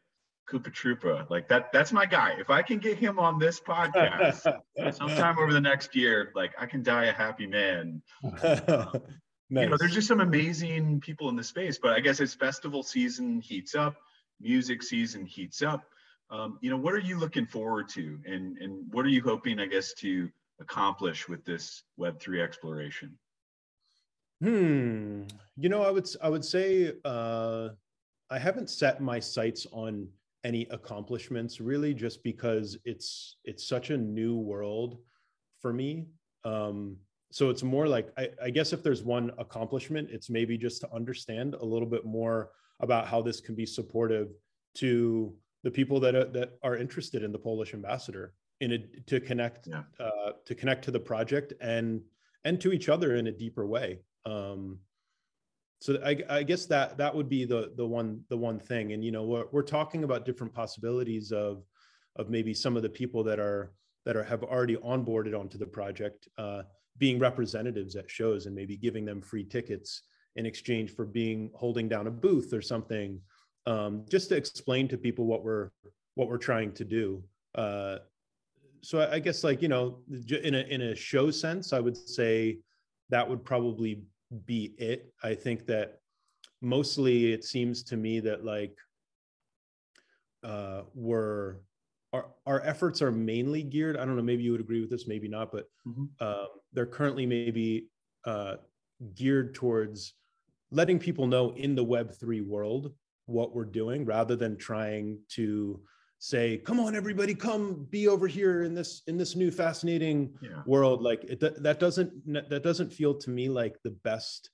Koopa 0.50 0.74
Troopa. 0.74 1.30
Like 1.30 1.48
that, 1.50 1.72
that's 1.72 1.92
my 1.92 2.06
guy. 2.06 2.36
If 2.40 2.50
I 2.50 2.62
can 2.62 2.80
get 2.80 2.98
him 2.98 3.20
on 3.20 3.40
this 3.40 3.60
podcast 3.60 4.42
sometime 4.94 5.38
over 5.38 5.54
the 5.54 5.62
next 5.62 5.96
year, 5.96 6.32
like 6.36 6.54
I 6.60 6.66
can 6.66 6.82
die 6.82 7.06
a 7.06 7.14
happy 7.14 7.48
man. 7.48 8.02
nice. 8.24 8.60
You 9.52 9.68
know, 9.68 9.78
there's 9.80 9.96
just 9.96 10.08
some 10.08 10.20
amazing 10.20 11.00
people 11.02 11.28
in 11.30 11.36
the 11.36 11.44
space, 11.44 11.80
but 11.82 11.94
I 11.94 12.02
guess 12.02 12.20
as 12.20 12.36
festival 12.36 12.84
season 12.84 13.42
heats 13.42 13.74
up, 13.74 13.96
music 14.42 14.84
season 14.84 15.26
heats 15.26 15.62
up. 15.62 15.84
Um, 16.32 16.60
you 16.62 16.70
know, 16.70 16.78
what 16.78 16.94
are 16.94 17.00
you 17.00 17.18
looking 17.18 17.46
forward 17.46 17.90
to, 17.90 18.20
and 18.26 18.58
and 18.58 18.86
what 18.94 19.06
are 19.06 19.10
you 19.10 19.22
hoping, 19.22 19.60
I 19.60 19.66
guess, 19.66 19.94
to 19.96 20.30
accomplish 20.60 21.28
with 21.28 21.44
this 21.46 21.84
Web 21.98 22.20
three 22.20 22.42
exploration? 22.42 23.18
Hmm. 24.42 25.24
You 25.58 25.70
know, 25.70 25.82
I 25.82 25.92
would 25.92 26.08
I 26.22 26.30
would 26.30 26.46
say 26.46 26.94
uh, 27.04 27.70
I 28.30 28.40
haven't 28.40 28.70
set 28.70 29.02
my 29.02 29.20
sights 29.20 29.66
on 29.72 30.08
any 30.44 30.68
accomplishments 30.72 31.60
really, 31.60 31.94
just 31.94 32.24
because 32.24 32.78
it's 32.86 33.38
it's 33.44 33.68
such 33.68 33.90
a 33.90 33.98
new 33.98 34.38
world 34.38 35.00
for 35.60 35.74
me. 35.74 36.06
Um, 36.46 36.98
so 37.32 37.50
it's 37.50 37.64
more 37.64 37.88
like 37.88 38.12
I, 38.18 38.30
I 38.42 38.50
guess 38.50 38.72
if 38.72 38.82
there's 38.82 39.04
one 39.04 39.32
accomplishment, 39.38 40.10
it's 40.12 40.30
maybe 40.30 40.58
just 40.58 40.82
to 40.82 40.94
understand 40.94 41.56
a 41.56 41.66
little 41.66 41.88
bit 41.88 42.06
more 42.06 42.52
about 42.80 43.08
how 43.08 43.22
this 43.22 43.40
can 43.42 43.56
be 43.56 43.66
supportive 43.66 44.30
to 44.76 45.34
the 45.64 45.72
people 45.72 46.00
that 46.00 46.16
are, 46.16 46.26
that 46.26 46.58
are 46.64 46.78
interested 46.78 47.24
in 47.24 47.32
the 47.32 47.40
Polish 47.40 47.74
ambassador 47.74 48.34
in 48.62 48.74
a, 48.74 48.78
to 49.08 49.20
connect 49.20 49.68
Yeah. 49.68 49.84
uh, 50.00 50.32
to 50.46 50.56
connect 50.56 50.86
to 50.86 50.92
the 50.92 51.00
project 51.00 51.54
and 51.62 52.02
and 52.46 52.60
to 52.62 52.72
each 52.72 52.88
other 52.90 53.16
in 53.16 53.28
a 53.28 53.32
deeper 53.32 53.66
way. 53.66 54.00
Um, 54.26 54.80
so 55.82 56.02
I, 56.06 56.18
I 56.30 56.44
guess 56.44 56.66
that 56.68 56.98
that 56.98 57.14
would 57.16 57.30
be 57.30 57.46
the 57.46 57.74
the 57.76 57.86
one 57.86 58.22
the 58.30 58.38
one 58.38 58.60
thing. 58.60 58.94
And 58.94 59.04
you 59.04 59.12
know 59.12 59.24
we're 59.24 59.46
we're 59.52 59.62
talking 59.64 60.04
about 60.04 60.26
different 60.26 60.54
possibilities 60.54 61.32
of 61.32 61.64
of 62.16 62.30
maybe 62.30 62.54
some 62.54 62.76
of 62.78 62.84
the 62.84 62.90
people 62.90 63.24
that 63.26 63.40
are 63.40 63.74
that 64.06 64.16
are 64.16 64.24
have 64.24 64.44
already 64.44 64.76
onboarded 64.78 65.38
onto 65.38 65.58
the 65.58 65.68
project 65.68 66.28
uh, 66.38 66.64
being 66.98 67.20
representatives 67.20 67.96
at 67.96 68.10
shows 68.12 68.46
and 68.46 68.56
maybe 68.56 68.76
giving 68.78 69.06
them 69.06 69.22
free 69.22 69.44
tickets 69.44 70.04
in 70.40 70.46
exchange 70.46 70.90
for 70.96 71.06
being 71.06 71.52
holding 71.54 71.88
down 71.90 72.08
a 72.08 72.12
booth 72.12 72.54
or 72.54 72.62
something 72.62 73.20
um, 73.68 74.06
just 74.10 74.30
to 74.30 74.36
explain 74.38 74.88
to 74.88 74.98
people 74.98 75.26
what 75.26 75.44
we're 75.44 75.70
what 76.16 76.28
we're 76.30 76.38
trying 76.52 76.72
to 76.72 76.86
do 76.86 77.22
uh, 77.56 77.98
so 78.82 79.00
I, 79.02 79.16
I 79.16 79.20
guess 79.20 79.44
like 79.44 79.62
you 79.62 79.68
know 79.68 80.00
in 80.44 80.56
a 80.56 80.60
in 80.76 80.82
a 80.92 80.96
show 80.96 81.30
sense 81.30 81.74
i 81.74 81.80
would 81.86 81.98
say 81.98 82.60
that 83.10 83.30
would 83.30 83.44
probably 83.44 84.02
be 84.46 84.74
it 84.78 85.14
i 85.24 85.34
think 85.36 85.66
that 85.68 86.00
mostly 86.62 87.34
it 87.34 87.44
seems 87.44 87.84
to 87.84 87.98
me 87.98 88.20
that 88.22 88.46
like 88.46 88.76
uh 90.44 90.84
we're 90.94 91.56
our, 92.14 92.26
our 92.46 92.62
efforts 92.62 93.02
are 93.02 93.12
mainly 93.12 93.62
geared 93.62 93.98
i 93.98 94.06
don't 94.06 94.16
know 94.16 94.22
maybe 94.32 94.44
you 94.44 94.52
would 94.54 94.62
agree 94.62 94.80
with 94.82 94.90
this 94.90 95.06
maybe 95.08 95.28
not 95.28 95.52
but 95.52 95.66
Mhm. 95.86 96.08
um, 96.22 96.48
they're 96.74 96.86
currently 96.86 97.26
maybe 97.26 97.88
uh, 98.26 98.56
geared 99.16 99.54
towards 99.56 100.14
letting 100.72 101.00
people 101.00 101.28
know 101.28 101.52
in 101.56 101.76
the 101.76 101.84
web3 101.86 102.46
world 102.46 102.94
what 103.26 103.56
we're 103.56 103.66
doing 103.66 104.06
rather 104.06 104.36
than 104.36 104.58
trying 104.58 105.20
to 105.30 105.80
say 106.20 106.58
come 106.58 106.80
on 106.80 106.96
everybody 106.96 107.34
come 107.34 107.86
be 107.90 108.08
over 108.08 108.28
here 108.28 108.64
in 108.64 108.74
this 108.74 109.04
in 109.08 109.18
this 109.18 109.36
new 109.36 109.52
fascinating 109.52 110.34
Yeah. 110.42 110.62
world. 110.66 111.02
Like 111.02 111.24
it, 111.24 111.40
that 111.64 111.80
doesn't 111.80 112.12
that 112.50 112.64
doesn't 112.64 112.92
feel 112.92 113.14
to 113.16 113.30
me 113.30 113.48
like 113.50 113.78
the 113.84 113.92
best 113.92 114.50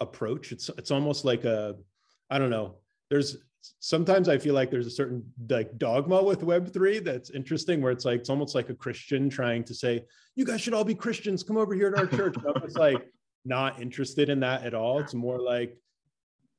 approach. 0.00 0.52
It's 0.52 0.68
it's 0.76 0.90
almost 0.90 1.24
like 1.24 1.44
a 1.44 1.76
i 2.30 2.38
don't 2.38 2.50
know. 2.50 2.76
There's 3.10 3.36
sometimes 3.80 4.28
i 4.28 4.38
feel 4.38 4.54
like 4.54 4.70
there's 4.70 4.86
a 4.86 4.90
certain 4.90 5.24
like 5.48 5.76
dogma 5.78 6.22
with 6.22 6.40
web3 6.40 7.02
that's 7.04 7.30
interesting 7.30 7.80
where 7.82 7.90
it's 7.92 8.04
like 8.04 8.20
it's 8.20 8.30
almost 8.30 8.54
like 8.54 8.68
a 8.68 8.74
christian 8.74 9.28
trying 9.28 9.64
to 9.64 9.74
say 9.74 10.04
you 10.36 10.44
guys 10.44 10.60
should 10.60 10.74
all 10.74 10.84
be 10.84 10.94
christians. 10.94 11.42
Come 11.42 11.56
over 11.56 11.74
here 11.74 11.90
to 11.90 11.98
our 11.98 12.06
church. 12.06 12.34
I'm 12.46 12.62
just 12.62 12.78
like 12.78 13.02
not 13.46 13.80
interested 13.80 14.28
in 14.28 14.40
that 14.40 14.64
at 14.64 14.74
all. 14.74 14.98
It's 14.98 15.14
more 15.14 15.40
like 15.40 15.78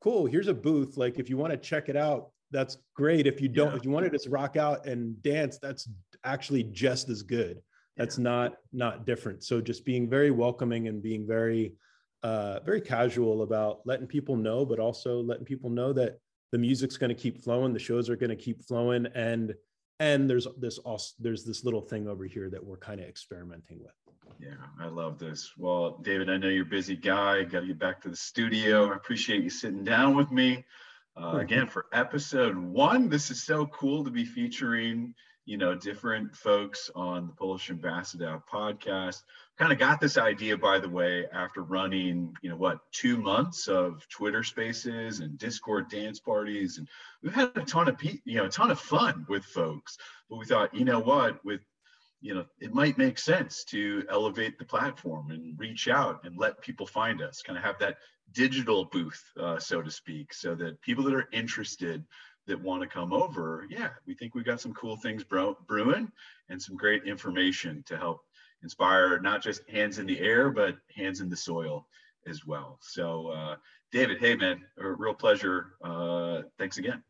cool 0.02 0.26
here's 0.26 0.48
a 0.48 0.54
booth. 0.54 0.98
Like 0.98 1.20
if 1.20 1.30
you 1.30 1.38
want 1.38 1.52
to 1.52 1.58
check 1.58 1.90
it 1.90 1.96
out 1.96 2.30
that's 2.50 2.78
great. 2.96 3.28
If 3.28 3.42
you 3.42 3.50
don't 3.50 3.72
Yeah. 3.72 3.78
if 3.78 3.84
you 3.86 3.92
wanted 3.92 4.12
to 4.12 4.18
just 4.18 4.30
rock 4.30 4.56
out 4.56 4.86
and 4.86 5.22
dance 5.22 5.58
that's 5.60 5.90
actually 6.24 6.64
just 6.64 7.10
as 7.10 7.22
good. 7.24 7.62
That's 7.98 8.18
not 8.18 8.56
not 8.72 9.06
different. 9.06 9.44
So 9.44 9.60
just 9.60 9.84
being 9.84 10.10
very 10.10 10.32
welcoming 10.32 10.88
and 10.88 11.02
being 11.02 11.28
very 11.28 11.76
uh 12.24 12.60
very 12.62 12.82
casual 12.82 13.42
about 13.44 13.82
letting 13.86 14.08
people 14.08 14.36
know 14.36 14.66
but 14.66 14.80
also 14.80 15.22
letting 15.22 15.46
people 15.46 15.70
know 15.70 15.94
that 15.94 16.18
the 16.52 16.58
music's 16.58 16.98
going 16.98 17.10
to 17.10 17.22
keep 17.22 17.44
flowing 17.44 17.74
the 17.74 17.80
shows 17.80 18.10
are 18.10 18.16
going 18.16 18.30
to 18.30 18.36
keep 18.36 18.64
flowing 18.64 19.06
and 19.14 19.54
and 20.00 20.30
there's 20.30 20.48
this 20.58 20.78
also 20.80 21.14
there's 21.20 21.44
this 21.44 21.64
little 21.64 21.82
thing 21.82 22.08
over 22.08 22.26
here 22.26 22.50
that 22.50 22.64
we're 22.64 22.78
kind 22.78 23.00
of 23.00 23.08
experimenting 23.08 23.80
with 23.84 23.94
Yeah, 24.40 24.50
I 24.80 24.88
love 24.88 25.18
this. 25.18 25.54
Well, 25.58 25.98
David, 26.04 26.30
I 26.30 26.38
know 26.38 26.48
you're 26.48 26.66
a 26.66 26.70
busy 26.70 26.96
guy. 26.96 27.44
Got 27.44 27.62
to 27.62 27.68
get 27.68 27.80
back 27.80 28.02
to 28.02 28.10
the 28.10 28.16
studio. 28.16 28.92
I 28.92 28.96
appreciate 28.96 29.44
you 29.44 29.50
sitting 29.50 29.84
down 29.84 30.16
with 30.16 30.32
me. 30.32 30.64
Uh, 31.16 31.38
again, 31.38 31.66
for 31.66 31.88
episode 31.94 32.56
one, 32.56 33.10
this 33.10 33.32
is 33.32 33.44
so 33.44 33.66
cool 33.68 34.04
to 34.04 34.12
be 34.12 34.24
featuring, 34.24 35.16
you 35.46 35.58
know, 35.58 35.74
different 35.74 36.36
folks 36.36 36.92
on 36.94 37.26
the 37.26 37.34
Polish 37.34 37.72
Ambassador 37.72 38.40
podcast. 38.52 39.24
Kind 39.58 39.74
of 39.74 39.80
got 39.80 40.00
this 40.00 40.20
idea, 40.20 40.56
by 40.56 40.78
the 40.78 40.90
way, 40.90 41.26
after 41.34 41.64
running, 41.64 42.36
you 42.44 42.52
know, 42.52 42.56
what, 42.56 42.80
two 42.92 43.18
months 43.18 43.68
of 43.68 44.08
Twitter 44.10 44.44
spaces 44.44 45.20
and 45.20 45.40
Discord 45.40 45.90
dance 45.90 46.20
parties. 46.20 46.78
And 46.78 46.88
we've 47.24 47.34
had 47.34 47.52
a 47.56 47.62
ton 47.62 47.88
of, 47.88 47.98
pe- 47.98 48.20
you 48.24 48.38
know, 48.38 48.46
a 48.46 48.50
ton 48.50 48.70
of 48.70 48.80
fun 48.80 49.26
with 49.28 49.44
folks. 49.44 49.98
But 50.30 50.38
we 50.38 50.46
thought, 50.46 50.76
you 50.76 50.86
know 50.86 51.00
what, 51.00 51.44
with 51.44 51.62
you 52.22 52.34
know, 52.34 52.46
it 52.60 52.74
might 52.74 52.98
make 52.98 53.20
sense 53.20 53.64
to 53.66 54.04
elevate 54.10 54.58
the 54.58 54.66
platform 54.66 55.32
and 55.32 55.60
reach 55.60 55.88
out 55.88 56.26
and 56.26 56.38
let 56.38 56.62
people 56.62 56.88
find 56.88 57.22
us, 57.22 57.42
kind 57.42 57.58
of 57.58 57.64
have 57.64 57.80
that 57.80 57.98
digital 58.32 58.86
booth, 58.86 59.24
uh, 59.40 59.60
so 59.60 59.82
to 59.82 59.92
speak, 59.92 60.34
so 60.34 60.56
that 60.56 60.82
people 60.82 61.04
that 61.04 61.14
are 61.14 61.30
interested 61.32 62.04
that 62.48 62.60
want 62.62 62.82
to 62.82 62.88
come 62.88 63.14
over, 63.14 63.68
yeah, 63.70 63.90
we 64.06 64.14
think 64.14 64.34
we've 64.34 64.46
got 64.46 64.60
some 64.62 64.74
cool 64.74 64.96
things 64.98 65.24
brewing 65.24 66.12
and 66.50 66.62
some 66.62 66.76
great 66.76 67.04
information 67.04 67.84
to 67.86 67.98
help 67.98 68.22
inspire 68.64 69.20
not 69.20 69.44
just 69.44 69.62
hands 69.70 70.00
in 70.00 70.06
the 70.08 70.20
air, 70.20 70.50
but 70.50 70.78
hands 70.96 71.22
in 71.22 71.30
the 71.30 71.38
soil 71.38 71.88
as 72.26 72.46
well. 72.46 72.80
So, 72.82 73.28
uh, 73.28 73.56
David, 73.92 74.18
hey 74.20 74.36
man, 74.36 74.62
a 74.80 74.88
real 74.88 75.14
pleasure. 75.14 75.74
Uh, 75.84 76.44
thanks 76.58 76.78
again. 76.78 77.04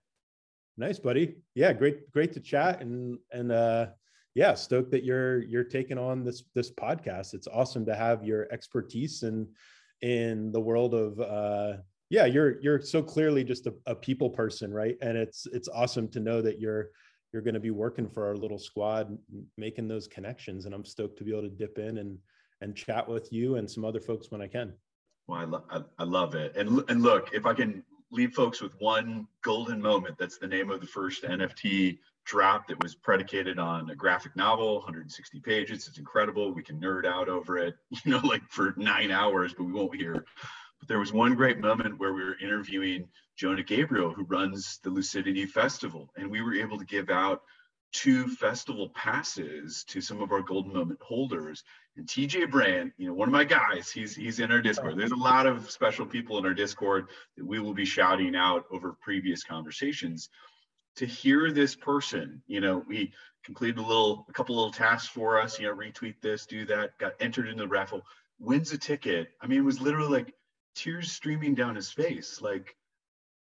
nice 0.78 1.00
buddy 1.00 1.36
yeah 1.56 1.74
great 1.74 2.12
great 2.12 2.32
to 2.32 2.40
chat 2.40 2.82
and 2.82 3.18
and 3.32 3.52
uh 3.52 3.88
yeah 4.38 4.54
stoked 4.54 4.92
that 4.92 5.04
you're 5.04 5.42
you're 5.44 5.64
taking 5.64 5.98
on 5.98 6.24
this 6.24 6.44
this 6.56 6.72
podcast 6.72 7.34
it's 7.34 7.48
awesome 7.48 7.86
to 7.86 7.96
have 7.96 8.24
your 8.24 8.48
expertise 8.52 9.24
in 9.24 9.48
in 10.02 10.52
the 10.52 10.60
world 10.60 10.94
of 10.94 11.20
uh 11.20 11.74
yeah 12.10 12.26
you're 12.26 12.62
you're 12.62 12.80
so 12.80 13.02
clearly 13.04 13.44
just 13.44 13.68
a, 13.68 13.74
a 13.88 13.96
people 13.96 14.30
person 14.30 14.74
right 14.74 14.96
and 15.02 15.18
it's 15.18 15.46
it's 15.52 15.68
awesome 15.68 16.08
to 16.08 16.20
know 16.20 16.42
that 16.42 16.60
you're 16.60 16.92
you're 17.34 17.42
going 17.42 17.54
to 17.54 17.60
be 17.60 17.72
working 17.72 18.08
for 18.08 18.26
our 18.26 18.36
little 18.38 18.60
squad 18.60 19.18
making 19.58 19.88
those 19.88 20.08
connections 20.08 20.66
and 20.66 20.74
i'm 20.74 20.86
stoked 20.86 21.18
to 21.18 21.26
be 21.26 21.32
able 21.32 21.42
to 21.42 21.50
dip 21.50 21.78
in 21.80 21.98
and 21.98 22.18
and 22.62 22.76
chat 22.76 23.08
with 23.08 23.32
you 23.32 23.56
and 23.56 23.70
some 23.70 23.86
other 23.86 24.00
folks 24.00 24.32
when 24.32 24.42
I 24.42 24.48
can. 24.48 24.74
Well, 25.28 25.40
I, 25.40 25.44
lo- 25.44 25.66
I, 25.70 25.82
I 26.00 26.04
love 26.04 26.36
it. 26.36 26.56
And, 26.56 26.84
and 26.90 27.02
look, 27.02 27.30
if 27.34 27.46
I 27.46 27.54
can 27.54 27.84
leave 28.12 28.34
folks 28.34 28.62
with 28.62 28.74
one 28.80 29.28
golden 29.44 29.82
moment, 29.82 30.18
that's 30.18 30.38
the 30.38 30.48
name 30.48 30.72
of 30.72 30.82
the 30.82 30.88
first 30.88 31.24
NFT 31.24 32.00
drop 32.28 32.68
that 32.68 32.84
was 32.84 32.94
predicated 32.94 33.58
on 33.58 33.90
a 33.90 33.96
graphic 33.96 34.36
novel, 34.36 34.76
160 34.76 35.40
pages. 35.40 35.88
It's 35.88 35.98
incredible. 35.98 36.54
We 36.54 36.62
can 36.62 36.80
nerd 36.80 37.06
out 37.06 37.30
over 37.30 37.58
it, 37.58 37.76
you 38.04 38.12
know, 38.12 38.20
like 38.20 38.44
for 38.50 38.74
nine 38.78 39.12
hours, 39.12 39.54
but 39.58 39.64
we 39.64 39.74
won't 39.74 39.96
hear. 39.96 40.26
But 40.80 40.88
there 40.88 41.00
was 41.00 41.14
one 41.14 41.34
great 41.36 41.60
moment 41.60 42.00
where 42.00 42.14
we 42.14 42.24
were 42.24 42.38
interviewing 42.40 43.08
Jonah 43.38 43.64
Gabriel, 43.64 44.14
who 44.14 44.26
runs 44.26 44.80
the 44.84 44.90
Lucidity 44.90 45.46
Festival, 45.46 46.12
and 46.18 46.30
we 46.30 46.42
were 46.42 46.54
able 46.54 46.78
to 46.78 46.86
give 46.86 47.10
out 47.10 47.42
two 47.94 48.28
festival 48.28 48.90
passes 48.90 49.84
to 49.86 50.02
some 50.02 50.22
of 50.22 50.32
our 50.32 50.42
golden 50.42 50.74
moment 50.74 51.02
holders. 51.02 51.64
And 51.96 52.06
TJ 52.06 52.52
Brand, 52.52 52.92
you 52.98 53.08
know, 53.08 53.14
one 53.14 53.30
of 53.30 53.34
my 53.34 53.46
guys, 53.46 53.90
he's 53.90 54.16
he's 54.16 54.40
in 54.40 54.52
our 54.52 54.62
Discord. 54.62 55.00
There's 55.00 55.12
a 55.12 55.16
lot 55.16 55.48
of 55.48 55.72
special 55.72 56.06
people 56.06 56.38
in 56.38 56.46
our 56.46 56.54
Discord 56.54 57.08
that 57.38 57.46
we 57.46 57.60
will 57.60 57.74
be 57.74 57.86
shouting 57.86 58.36
out 58.36 58.66
over 58.72 58.98
previous 59.02 59.44
conversations. 59.44 60.30
To 60.98 61.06
hear 61.06 61.52
this 61.52 61.76
person, 61.76 62.42
you 62.48 62.60
know, 62.60 62.84
we 62.88 63.14
completed 63.44 63.78
a 63.78 63.82
little, 63.82 64.26
a 64.30 64.34
couple 64.34 64.56
little 64.56 64.72
tasks 64.72 65.08
for 65.08 65.40
us, 65.40 65.60
you 65.60 65.68
know, 65.68 65.76
retweet 65.76 66.16
this, 66.22 66.46
do 66.46 66.66
that, 66.66 66.98
got 66.98 67.14
entered 67.20 67.48
into 67.48 67.64
the 67.64 67.68
raffle, 67.68 68.02
wins 68.40 68.72
a 68.74 68.78
ticket. 68.78 69.30
I 69.42 69.48
mean, 69.48 69.60
it 69.60 69.66
was 69.66 69.80
literally 69.80 70.10
like 70.10 70.34
tears 70.76 71.12
streaming 71.12 71.56
down 71.56 71.76
his 71.76 71.92
face. 71.92 72.42
Like 72.42 72.76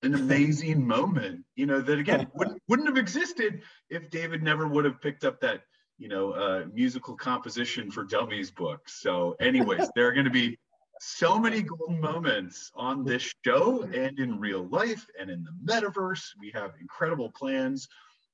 an 0.03 0.15
amazing 0.23 0.87
moment, 0.87 1.45
you 1.55 1.67
know, 1.67 1.81
that 1.81 1.99
again 1.99 2.27
wouldn't, 2.35 2.63
wouldn't 2.69 2.89
have 2.89 2.99
existed 2.99 3.63
if 3.91 4.11
David 4.11 4.43
never 4.43 4.67
would 4.67 4.85
have 4.85 5.01
picked 5.01 5.25
up 5.25 5.41
that, 5.41 5.63
you 5.99 6.09
know, 6.09 6.33
uh, 6.33 6.65
musical 6.73 7.17
composition 7.17 7.91
for 7.91 8.05
dummies 8.05 8.51
book. 8.51 8.89
So, 8.89 9.35
anyways, 9.41 9.89
there 9.95 10.09
are 10.09 10.13
going 10.13 10.27
to 10.27 10.31
be 10.31 10.59
so 11.01 11.39
many 11.39 11.63
golden 11.63 12.01
moments 12.01 12.71
on 12.75 13.05
this 13.05 13.35
show 13.45 13.83
and 13.83 14.19
in 14.19 14.41
real 14.41 14.67
life 14.69 15.07
and 15.21 15.31
in 15.31 15.45
the 15.45 15.73
metaverse. 15.73 16.25
We 16.39 16.51
have 16.53 16.73
incredible 16.81 17.31
plans, 17.31 17.89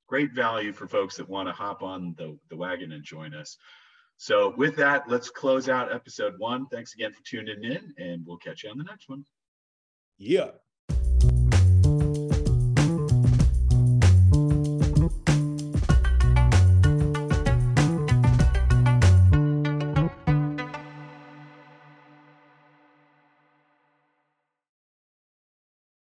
great 0.07 0.33
value 0.33 0.73
for 0.73 0.87
folks 0.87 1.15
that 1.17 1.29
want 1.29 1.47
to 1.49 1.53
hop 1.53 1.83
on 1.83 2.15
the, 2.17 2.37
the 2.49 2.55
wagon 2.55 2.91
and 2.91 3.03
join 3.03 3.33
us. 3.33 3.57
So, 4.17 4.53
with 4.57 4.75
that, 4.77 5.09
let's 5.09 5.29
close 5.29 5.67
out 5.67 5.93
episode 5.93 6.35
one. 6.37 6.67
Thanks 6.67 6.93
again 6.93 7.11
for 7.11 7.23
tuning 7.23 7.63
in, 7.63 7.93
and 7.97 8.25
we'll 8.25 8.37
catch 8.37 8.63
you 8.63 8.69
on 8.69 8.77
the 8.77 8.83
next 8.83 9.09
one. 9.09 9.25
Yeah. 10.17 10.51